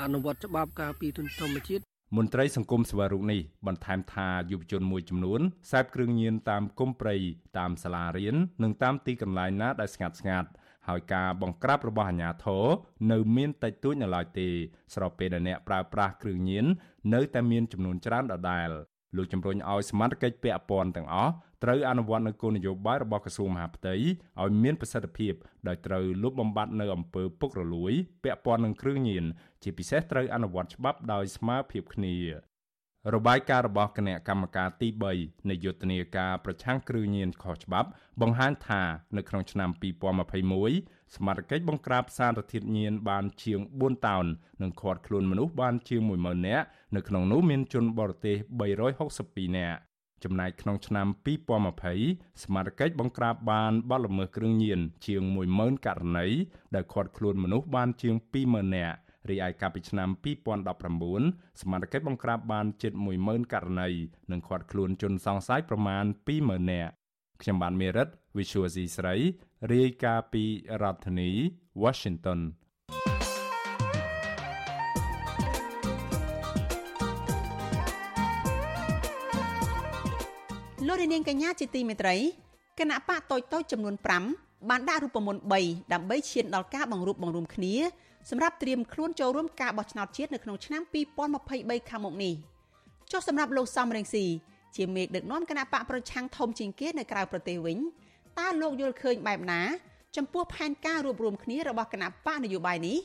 [0.05, 1.84] អនុវត្តច្បាប់ការពារទុនធម្មជាតិ
[2.17, 5.41] មន្ត្រីសង្គមសវរុនេះបន្ថែមថាយុវជនមួយចំនួន
[5.71, 7.17] សែបគ្រឿងញៀនតាមគុំព្រៃ
[7.59, 10.49] តាមសាលារៀននិងតាមទីកន្លែងណាដែលស្ងាត់ស្ងាត់
[10.89, 12.65] ហើយការបង្ក្រាបរបស់អាជ្ញាធរ
[13.13, 14.49] នៅមានតិចតួចនៅឡើយទេ
[14.95, 16.65] ស្របពេលដែលអ្នកប្រើប្រាស់គ្រឿងញៀន
[17.15, 18.69] នៅតែមានចំនួនច្រើនដដែល
[19.17, 21.33] លោកជំរុញឲ្យសមាជិកពាក់ព័ន្ធទាំងអស់
[21.63, 25.35] ត្រូវអនុវត្តនូវគោលនយោបាយរបស់ក្រសួងមហាផ្ទៃឲ្យមានប្រសិទ្ធភាព
[25.69, 27.93] ដោយត្រូវលុបបំបាត់នៅអំពើពុករលួយ
[28.25, 29.25] ពាក់ព័ន្ធនឹងគ្រឿងញៀន
[29.63, 32.17] ជាពិសេសត្រូវអនុវត្តច្បាប់ដោយស្មើភាពគ្នា
[33.15, 34.89] របាយការណ៍របស់គណៈកម្មការទី
[35.19, 37.89] 3នៃយុទ្ធនាការប្រឆាំងគ្រឿងញៀនខុសច្បាប់
[38.21, 38.83] បង្ហាញថា
[39.17, 39.71] នៅក្នុងឆ្នាំ
[40.43, 44.25] 2021សមាជិកបង្ក្រាបសារធាតុញៀនបានជាង4តោន
[44.63, 48.37] និងឃាត់ខ្លួនមនុស្សបានជាង10000នាក់នៅក្នុងនោះមានជនបរទេស
[48.97, 49.79] 362នាក់
[50.25, 51.07] ចំណែកក្នុងឆ្នាំ
[51.77, 55.23] 2020សមាជិកបង្ក្រាបបានបទល្មើសគ្រឿងញៀនជាង
[55.55, 56.27] 10000ករណី
[56.75, 58.14] ដែលឃាត់ខ្លួនមនុស្សបានជាង
[58.47, 58.99] 20000នាក់
[59.31, 60.09] រីឯកាលពីឆ្នាំ
[60.85, 62.93] 2019សមាជិកបង្ក្រាបបានជិត
[63.23, 63.89] 10000ករណី
[64.31, 66.05] និងឃាត់ខ្លួនជនសង្ស័យប្រមាណ
[66.39, 66.93] 20000នាក់
[67.43, 69.14] ខ្ញុំបានមេរិត Visual C ស្រី
[69.73, 70.45] រាយការណ៍ពី
[70.83, 71.31] រដ្ឋធានី
[71.83, 72.41] Washington
[80.99, 82.16] លោកនាងកញ្ញាជាទីមេត្រី
[82.78, 83.94] គណៈបកតូចតូចចំនួន
[84.32, 87.74] 5បានដាក់រូបមន្ត3ដើម្បីឈានដល់ការបង្រួបបង្រួមគ្នា
[88.30, 90.82] សម្រាប់ត្រៀមខ្លួនចូលរួមការបោះឆ្នោតជាតិនៅក្នុងឆ្នាំ
[91.36, 92.34] 2023ខាងមុខនេះ
[93.12, 94.24] ចុះសម្រាប់លោកសំរងស៊ី
[94.76, 97.78] ជាមេដឹកនាំគណៈបកប្រឆាំងធំជាងគេនៅក្រៅប្រទេសវិញ
[98.38, 99.61] តើលោកយល់ឃើញបែបណា
[100.16, 102.99] ចំពោះផែនការរួបរวมគ្នារបស់គណៈបកនយោបាយនេះ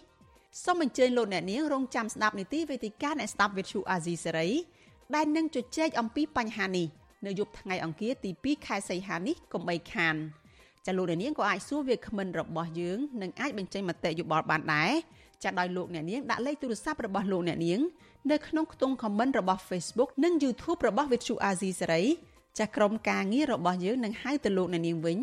[0.64, 4.50] សូមអញ្ជើញលោកអ្នកនាងរងចាំស្ដាប់នីតិវេទិកាអ្នកស្ដាប់វិទ្យុអាស៊ីសេរី
[5.16, 6.88] ដែលនឹងជជែកអំពីបញ្ហានេះ
[7.26, 10.16] នៅយប់ថ្ងៃអង្គារទី2ខែសីហានេះកុំបីខាន
[10.86, 14.92] ចាលោកអ្នកនាងក៏អាចសួរវាគ្មិនរបស់យើងនិងអាចបញ្ចេញមតិយោបល់បានដែរ
[15.44, 17.80] ចាដោយលោកអ្នកនាងដាក់លេខទូរស័ព្ទរបស់លោកអ្នកនាង
[18.32, 22.04] នៅក្នុងខ្ទង់ comment របស់ Facebook និង YouTube របស់ Vithu Azizi សេរី
[22.60, 25.20] ចាក្រុមការងាររបស់យើងនឹងហៅទៅលោកអ្នកនាងវិញ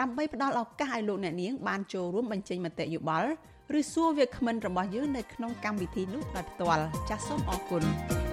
[0.00, 3.30] ដើម្បីផ្ដល់ឱកាសឲ្យលោកអ្នកនាងបានចូលរួមបញ្ចេញមតិយោបល់
[3.78, 8.29] ឬសួរវាគ្មិនរបស់យើងនៅក្នុងកម្មវិធីនោះដោយផ្ទាល់ចាសសូមអរគុណ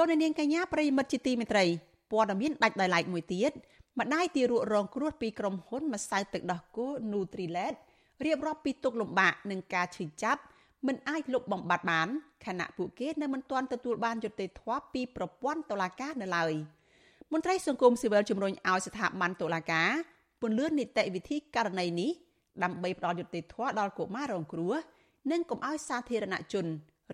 [0.00, 1.64] លោកនាងកញ្ញាប្រិមិត្តជាទីមេត្រី
[2.10, 3.52] ព័ត៌មានដាច់ដោយឡែកមួយទៀត
[3.98, 7.74] ម្ដាយទារករងគ្រោះពីក្រុមហ៊ុនម្សៅទឹកដោះគោ Nutrilett
[8.24, 10.40] រៀបរាប់ពីទុកលំបាកនឹងការឈឺចាប់
[10.86, 12.08] មិនអាចលុបបំបាត់បាន
[12.46, 16.52] ខណៈពួកគេនៅមិនទាន់ទទួលបានយុត្តិធម៌ពីប្រព័ន្ធតុលាការនៅឡើយ
[17.32, 19.90] មន្ត្រីសង្គមស៊ីវិលជំរុញឲ្យស្ថាប័នតុលាការ
[20.40, 22.10] ពន្លឿននីតិវិធីករណីនេះ
[22.62, 24.74] ដើម្បីផ្ដល់យុត្តិធម៌ដល់កុមាររងគ្រោះ
[25.30, 26.66] និងកុំឲ្យសាធារណជន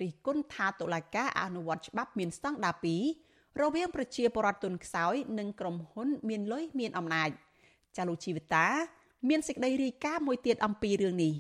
[0.03, 2.77] រិះគន់ថាតុលាការអនុវត្តច្បាប់មានស្តង់ដារ
[3.19, 7.31] 2រវាងប្រជាពលរដ្ឋទុនខ្សោយនិងក្រុមហ៊ុនមានលុយមានអំណាច
[7.97, 8.67] ចាលូជីវិតា
[9.29, 11.33] មានសេចក្តីរាយការណ៍មួយទៀតអំពីរឿងនេះ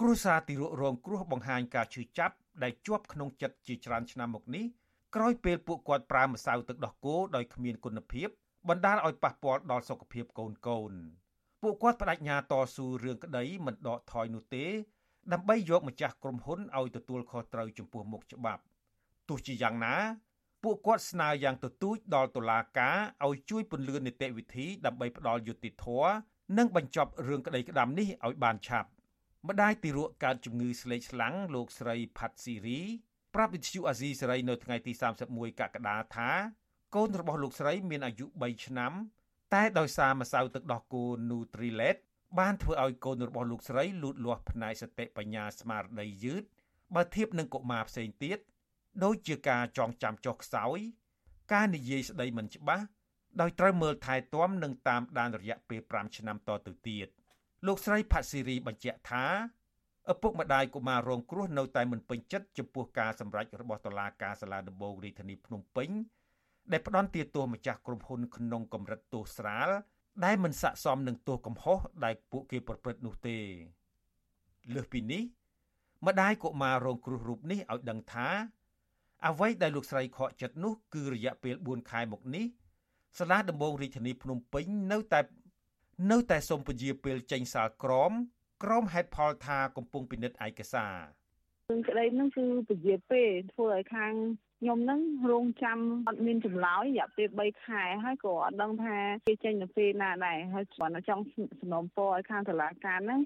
[0.00, 4.64] គ្រួសារទីរករងគ្រោះបង្ហាញការឈឺចាប់ដែលជាប់ក្នុងចិត្តជាច្រើនឆ្នាំមកនេះ
[5.14, 8.28] ក្រោយពេលពួកគាត់ប្រើម្សៅទឹកដោះគោដោយគ្មានគុណភាព
[8.68, 10.92] បណ្ដាលឲ្យប៉ះពាល់ដល់សុខភាពកូនកូន
[11.62, 14.64] ពួកគាត់បដិញ្ញាតស៊ូរឿងក្តីមិនដកថយនោះទេ
[15.32, 18.62] ដើម្បីយកម្ចាស់ក្រុមហ៊ុនឲ្យទទួលខុសត្រូវចំពោះមុខច្បាប់
[19.28, 19.94] ទោះជាយ៉ាងណា
[20.62, 22.96] ពួកគាត់ស្នើយ៉ាងទទូចដល់តុលាការ
[23.26, 26.10] ឲ្យជួយពន្លឿននីតិវិធីដើម្បីផ្ដល់យុត្តិធម៌
[26.58, 28.88] និងបញ្ចប់រឿងក្តីក្តាំនេះឲ្យបានឆាប់
[29.48, 32.80] ម្ដាយទីរក់កើតជំងឺស្លេកស្លាំងលោកស្រីផាត់ស៊ីរី
[33.34, 34.92] ប្រាប់វិទ្យុអាស៊ីសេរីនៅថ្ងៃទី
[35.26, 36.30] 31កក្កដាថា
[36.94, 38.92] កូនរបស់លោកស្រីមានអាយុ3ឆ្នាំ
[39.54, 41.98] តែដោយសារម្សៅទឹកដោះគោ Nutrilett
[42.38, 46.42] បានធ្វើឲ្យកូនរបស់លោកស្រីលូតលាស់ផ្នែកសតិបញ្ញាស្មារតីយឺត
[46.94, 48.38] បើធៀបនឹងកុមារផ្សេងទៀត
[49.04, 50.78] ដូចជាការចងចាំចុះខ្សោយ
[51.52, 52.84] ការនិយាយស្ដីមិនច្បាស់
[53.40, 57.08] ដោយត្រូវមើលថែទាំនិងតាមដានរយៈពេល5ឆ្នាំតទៅទៀត
[57.66, 59.24] លោកស្រីផាត់ស៊ីរីបញ្ជាក់ថា
[60.12, 65.90] ឪពុកម្ដាយកុមាររងគ្រោះនៅតែមិនពេញចិត្តចំពោះការសម្រេចរបស់តុលាការសាលាដំបងរាជធានីភ្នំពេញ
[66.72, 69.70] ដែលផ្ដន្ទាទោសម្ចាស់ក្រុមហ៊ុនក្នុងកម្រិតទោសស្រាល
[70.24, 73.38] ដែលមិនស័ក្តិសមនឹងទោសកំហុសដែលពួកគេប្រព្រឹត្តនោះទេ
[74.74, 75.22] លើសពីនេះ
[76.06, 78.28] ម្ដាយកុមាររងគ្រោះរូបនេះឲ្យដឹងថា
[79.26, 82.46] អ្វីដែលលោកស្រីខកចិត្តនោះគឺរយៈពេល4ខែមកនេះ
[83.18, 85.20] សាលាដំបងរាជធានីភ្នំពេញនៅតែ
[86.10, 88.12] នៅតែសូមពជាពេលចេញសាលក្រម
[88.62, 90.96] ក្រមហេតុផលថាកំពុងពិនិត្យឯកសារ
[91.70, 94.12] រឿងក្តីហ្នឹងគឺពជាពេលធ្វើឲ្យខាង
[94.60, 95.00] ខ្ញុំហ្នឹង
[95.30, 95.78] រងចាំ
[96.08, 98.96] អត់មានចម្លើយរយៈពេល3ខែហើយក៏អត់ដឹងថា
[99.28, 101.24] គេចេញទៅពេលណាដែរហើយគាត់ចង់
[101.60, 103.20] សំណូមពរឲ្យខាងតុលាការហ្នឹង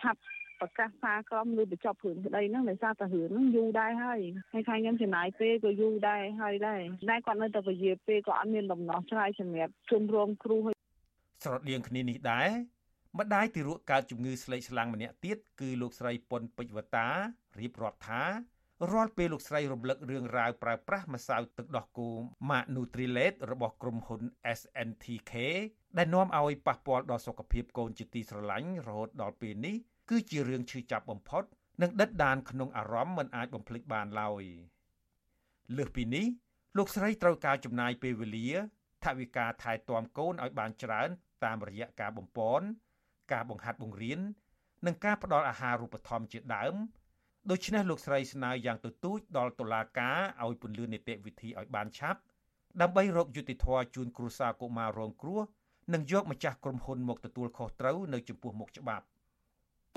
[0.00, 0.20] ឆាប់
[0.60, 4.20] ប្រកាសសារក្រមឬបញ្ចប់រឿងក្តីហ្នឹងដោយសារតែរឿងហ្នឹងយូរដែរហើយ
[4.52, 10.60] ហើយខាងខ្ញុំចំណាយពេលក៏យូរដែរហើយដែរតែគាត់នៅតែពជាពេលក៏អត់មានដំណោះស្រាយសម្រាប់ជនរងគ្រោះ
[11.44, 12.48] ស្រដៀងគ្នានេះដែរ
[13.18, 17.06] ម្ដាយទីរក់កើតជំងឺស្លេកស្លាំងម្នាក់ទៀតគឺលោកស្រីប៉ុនពេជ្រវតា
[17.60, 18.22] រៀបរាប់ថា
[18.90, 22.08] រាល់ពេលលោកស្រីរំលឹករឿងរ៉ាវប្រើប្រាស់ម្សៅទឹកដោះគោ
[22.48, 24.22] Mac Nutrilett របស់ក្រុមហ៊ុន
[24.58, 25.32] SNTK
[25.98, 29.76] ដែលនាំឲ្យប៉ះពាល់ដល់សុខភាពកូនជាទីស្រឡាញ់រហូតដល់ពេលនេះ
[30.10, 31.44] គឺជារឿងឈឺចាប់បំផុត
[31.82, 34.44] និងដិតដានក្នុងអារម្មណ៍មិនអាចបំភ្លេចបានឡើយ
[35.76, 36.26] លើសពីនេះ
[36.76, 38.48] លោកស្រីត្រូវការចំណាយពេលវេលា
[39.04, 41.08] ថវិកាថែទាំកូនឲ្យបានច្រើន
[41.44, 42.66] តាមរយៈការបំពន់
[43.32, 44.20] ការបង្ហាត់បង្រៀន
[44.86, 46.74] និងការផ្ដល់អាហារូបត្ថម្ភជាដើម
[47.50, 52.20] ដូច្នេះលោកស្រីស្នើយ៉ាងទទូចដល់តុលាការឲ្យពន្យានីតិវិធីឲ្យបានឆាប់
[52.80, 55.40] ដើម្បីរកយុត្តិធម៌ជូនគ្រួសារកុមាររងគ្រោះ
[55.94, 59.04] និងយកម្ចាស់ក្រុមហ៊ុនមកទទួលខុសត្រូវនៅចំពោះមុខច្បាប់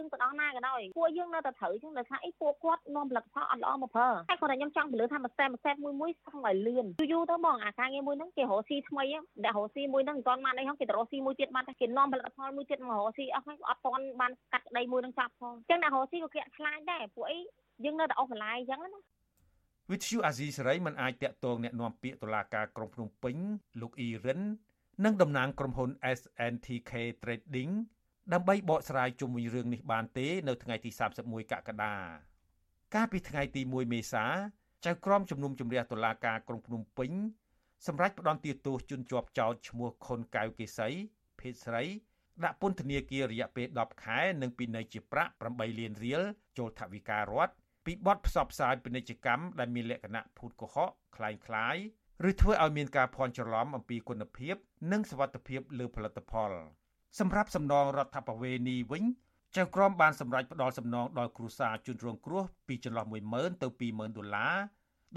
[0.00, 9.04] យើងទៅដល់ណាក៏ដោយពួកយើងនៅតែត្រូវចឹងដោយថាអីពួកគាត់នាំផលិតផលអត់ល្អមកប្រើហើយគាត់តែខ្ញុំចង់ពលឺថាមួយសែមួយសែមួយមួយស្ងឲ្យលឿនយូរទៅបងអាការងារមួយហ្នឹងគេរកស៊ីថ្មី
[9.44, 17.38] ដែលរកស៊ីមួយហ្នឹងមិនទាន់បានអីហ្នឹងគេទៅរកស៊ីមួយទៀតបានតែគេនាំផលិតផលមួយទៀតមករកស៊ីអស់ហ្នឹងអត់ទាន់បានកាត់ក្តីមួយហ្នឹងចាប់ផងចឹងអ្នករកស៊ីក៏គេខ្លាចដែរពួកអី
[17.84, 19.00] យើងនៅតែអស់បន្លាយចឹងណា
[19.90, 23.36] វិទ្យុអាស៊ីសេរីមិនអាចតាក់ទងแนะនាំពាក្យតុលាការក្រុងភ្នំពេញ
[23.80, 24.40] លោកអ៊ីរិន
[25.04, 26.92] និងតំណាងក្រុមហ៊ុន SNTK
[27.22, 27.72] Trading
[28.34, 30.90] ដើម្បីបកស្រាយជុំវិញរឿងនេះបានទេនៅថ្ងៃទី
[31.22, 31.94] 31កក្កដា
[32.94, 34.24] កាលពីថ្ងៃទី1មេសា
[34.86, 37.12] ចៅក្រមជំនុំជម្រះតុលាការក្រុងភ្នំពេញ
[37.86, 40.88] សម្រាប់ផ្ដន្ទាទោសជនជាប់ចោតឈ្មោះខុនកៅកេសី
[41.40, 41.84] ភេទស្រី
[42.44, 46.22] ដាក់ពន្ធនាគាររយៈពេល10ខែនិងពិន័យជាប្រាក់8លានរៀល
[46.58, 47.52] ចូលថវិការដ្ឋ
[47.84, 51.76] ពីបទផ្សព្វផ្សាយពាណិជ្ជកម្មដែលមានលក្ខណៈភូតកុហកคล้ายคล้าย
[52.28, 54.56] ឬធ្វើឲ្យមានការភ័ន្តច្រឡំអំពីគុណភាព
[54.92, 56.52] និងសវត្ថិភាពលើផលិតផល
[57.19, 59.03] សម្រាប់សំណងរដ្ឋបវេនីវិញ
[59.55, 64.55] ចៅក្រមបានសម្រេចផ្ដល់សំណងដល់គ្រួសារជនរងគ្រោះពីចន្លោះ10000ទៅ20000ដុល្លារ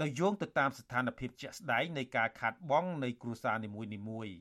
[0.01, 3.69] ដោយយោងទៅតាមស្ថានភាពជាក់ស្ដែងនៃការខាតបង់នៃគ្រួសារនី
[4.09, 4.37] មួយៗ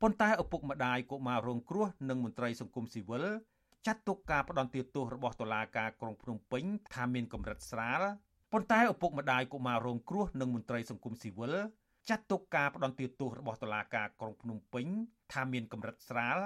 [0.00, 3.24] ប៉ុន្តែឪពុកម្ដាយកុមាររងគ្រោះនិងមន្ត្រីសង្គមស៊ីវិល
[3.86, 6.64] ចាត់ទុកការផ្ដន្ទាទោសរបស់តុលាការក្រុងភ្នំពេញ
[6.94, 8.00] ថាមានកម្រិតស្រាល
[8.52, 11.54] ប៉ុន្តែឪពុកម្ដាយកុមាររងគ្រោះនិងមន្ត្រីសង្គមស៊ីវិល
[12.08, 14.86] ចាត់ទុកការផ្ដន្ទាទោសរបស់តុលាការក្រុងភ្នំពេញ
[15.32, 16.38] ថាមានកម្រិតស្រាល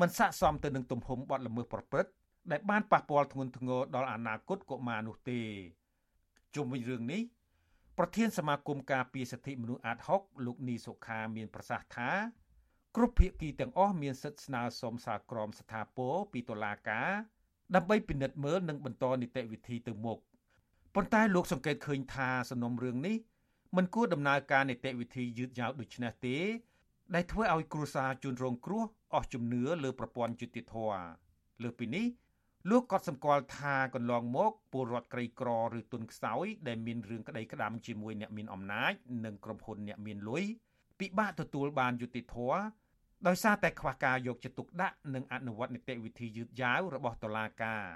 [0.00, 2.12] មិនស័ក្តិសមទៅនឹងទំហំបទល្មើសប្រព្រឹត្ត
[2.50, 5.40] ដែលបានប៉ះពាល់ធ្ងន់ធ្ងរដល់អនាគតកុមារនោះទេ
[6.54, 7.22] ជុំវិញរឿងនេះ
[7.98, 12.10] ប្រធានសមាគមការពារសិទ្ធិមនុស្សអាត6លោកនីសុខាមានប្រសាសន៍ថា
[12.96, 17.10] គ្រប់ភាគីទាំងអស់មានសិទ្ធិស្នើសុំសាលក្រមស្ថាពរពីតុលាការ
[17.74, 20.18] ដើម្បីពិនិត្យមើលនិងបន្តនីតិវិធីទៅមុខ
[20.94, 23.16] ប៉ុន្តែលោកសង្កេតឃើញថាសំណុំរឿងនេះ
[23.76, 26.36] មិនគួរដំណើរការនីតិវិធីយឺតយ៉ាវដូចនេះទេ
[27.14, 28.84] ដែលធ្វើឲ្យគ្រួសារជនរងគ្រោះ
[29.14, 30.74] អស់ជំនឿលើប្រព័ន្ធយុតិធធ
[31.62, 32.06] លើពីនេះ
[32.70, 35.48] លោកក៏សម្គាល់ថាកន្លងមកពលរដ្ឋក្រីក្រ
[35.78, 38.92] ឬទុនខ្សោយដែលមានរឿងក្តីក្តាំជាមួយអ្នកមានអំណាច
[39.24, 40.44] និងក្រុមហ៊ុនអ្នកមានលុយ
[41.00, 42.36] ពិបាកទទួលបានយុតិធធ
[43.26, 47.86] ដោយសារតែខ្វះការយកចិត្តទុកដាក់និងអនុវត្តនីតិវិធីយឺតយ៉ាវរបស់តុលាការ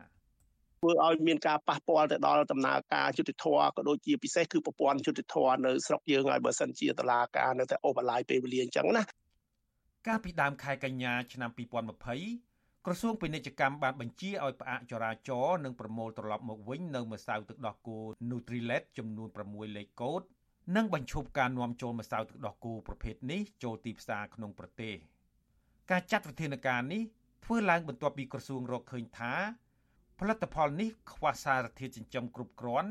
[0.80, 3.44] ធ្វើឲ្យមានការប៉ះពាល់ទៅដល់ដំណើរការយុតិធធ
[3.76, 5.36] ក៏ដូចជាពិសេសគឺប្រព័ន្ធយុតិធធ
[5.66, 9.04] នៅស្រុកយើងហើយបើសិនជាតុលាការនៅតែអូសបន្លាយពេលវេលាអញ្ចឹងណា
[10.08, 17.98] កាលពីដើមខែកញ្ញាឆ្នាំ2020ក្រសួងពាណិជ្ជកម្មបានបញ្ជាឲ្យផ្អាកចរាចរណ៍និងប្រមូលត្រឡប់មកវិញនៅម្សៅទឹកដោះគោ
[18.28, 20.22] Nutrilett ចំនួន6លេខកូដ
[20.76, 24.94] និងបញ្ឈប់ការនាំចូលម្សៅទឹកដោះគោប្រភេទនេះចូលទីផ្សារក្នុងប្រទេស
[25.90, 27.02] ការចាត់វិធានការនេះ
[27.44, 29.32] ធ្វើឡើងបន្ទាប់ពីក្រសួងរកឃើញថា
[30.18, 32.90] ផលិតផលនេះខ្វះសារធាតុចិញ្ចឹមគ្រប់គ្រាន់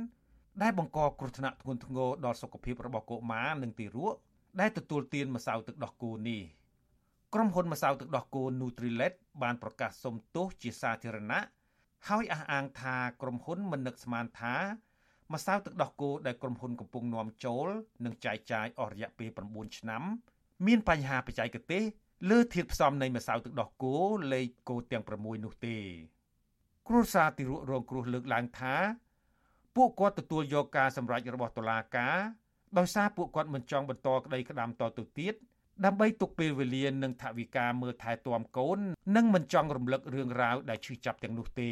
[0.61, 4.15] ដែលបង្កគ្រោះថ្នាក់ធ្ងន់ធ្ងរដល់សុខភាពរបស់កុមារនិងទារក
[4.59, 6.43] ដែលទទួលទានម្សៅទឹកដោះគោនេះ។
[7.33, 11.41] ក្រុមហ៊ុនម្សៅទឹកដោះគោ Nutrilett បានប្រកាសសុំទោសជាសាធារណៈ
[12.07, 14.55] ហើយអះអាងថាក្រុមហ៊ុនមិននឹកស្មានថា
[15.33, 17.67] ម្សៅទឹកដោះគោដែលក្រុមហ៊ុនកំពុងនាំចូល
[18.05, 20.03] និងចែកចាយអស់រយៈពេល9ឆ្នាំ
[20.67, 21.83] មានបញ្ហាបច្ចេកទេស
[22.29, 23.95] លើធាតុផ្សំនៃម្សៅទឹកដោះគោ
[24.33, 25.77] លេខគោទាំង6នោះទេ
[26.87, 28.75] គ្រួសារទីរករងគ្រោះលើកឡើងថា
[29.75, 32.17] ពួកគាត់ទទួលយកការសម្រេចរបស់តុលាការ
[32.77, 35.35] ដោយសារពួកគាត់មិនចង់បន្តក្តីក្តាំតទៅទៀត
[35.85, 38.79] ដើម្បីទុកពេលវេលានិងថវិកាមើលថែទាំកូន
[39.15, 41.71] និងមិនចង់រំលឹករឿងរ៉ាវដែលឈឺចាប់ទាំងនោះទេ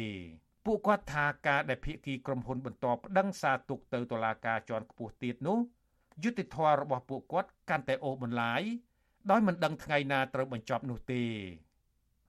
[0.66, 5.58] ពួកគាត់ថាការដែលភាគីក្រុមហ៊ុនបន្តប្តឹងសារទុកទៅតុលាការជាន់ខ្ពស់ទៀតនោះ
[6.22, 8.62] យុតិធធម៌របស់ពួកគាត់កាន់តែអូសបន្លាយ
[9.30, 11.24] ដោយមិនដឹងថ្ងៃណាត្រូវបញ្ចប់នោះទេ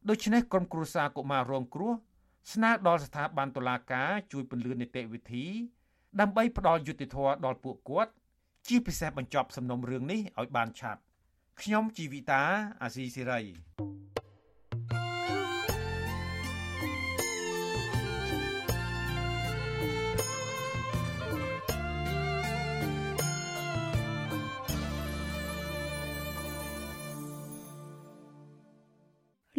[0.09, 1.93] ដូច្នេះក្រុមគ្រួសារកុមាររងគ្រោះ
[2.53, 5.45] ស្នើដល់ស្ថាប័នតុលាការជួយពន្លឿននីតិវិធី
[6.19, 8.11] ដើម្បីផ្ដល់យុត្តិធម៌ដល់ពួកគាត់
[8.67, 11.01] ជាពិសេសបញ្ចប់សំណុំរឿងនេះឲ្យបានឆាប់
[11.61, 12.43] ខ្ញុំជីវិតា
[12.83, 13.41] អាស៊ីសេរី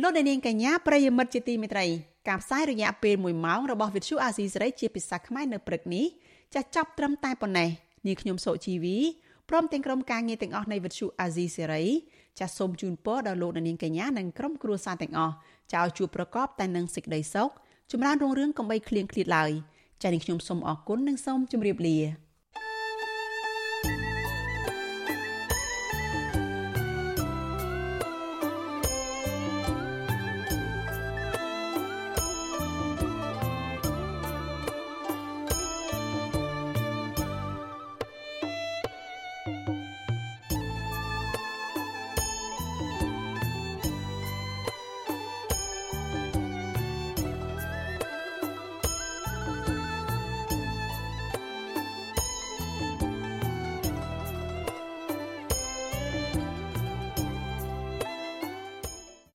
[0.03, 1.87] លោកនាងកញ្ញាប្រិយមិត្តជាទីមេត្រី
[2.29, 6.07] ការផ្សាយរយៈពេល1ម៉ោងរបស់វិទ្យុអាស៊ីសេរីជាភាសាខ្មែរនៅព្រឹកនេះ
[6.55, 7.69] ចាស់ចប់ត្រឹមតែប៉ុណ្ណេះ
[8.07, 8.97] នាងខ្ញុំសុជីវី
[9.51, 11.85] ព្រមទាំងក្រុមការងារទាំងអស់នៃវិទ្យុអាស៊ីសេរី
[12.39, 15.35] ចាសសូមជូនពរដល់លោកនាងកញ្ញានិងក្រុមគ្រួសារទាំងអស់
[15.75, 17.51] ចៅជួបប្រកបតែនឹងសេចក្តីសុខ
[17.93, 19.51] ចម្រើនរុងរឿងកំបីគ្លៀងគ្លាតឡើយ
[20.03, 21.99] ចា៎នាងខ្ញុំសូមអរគុណនិងសូមជម្រាបលា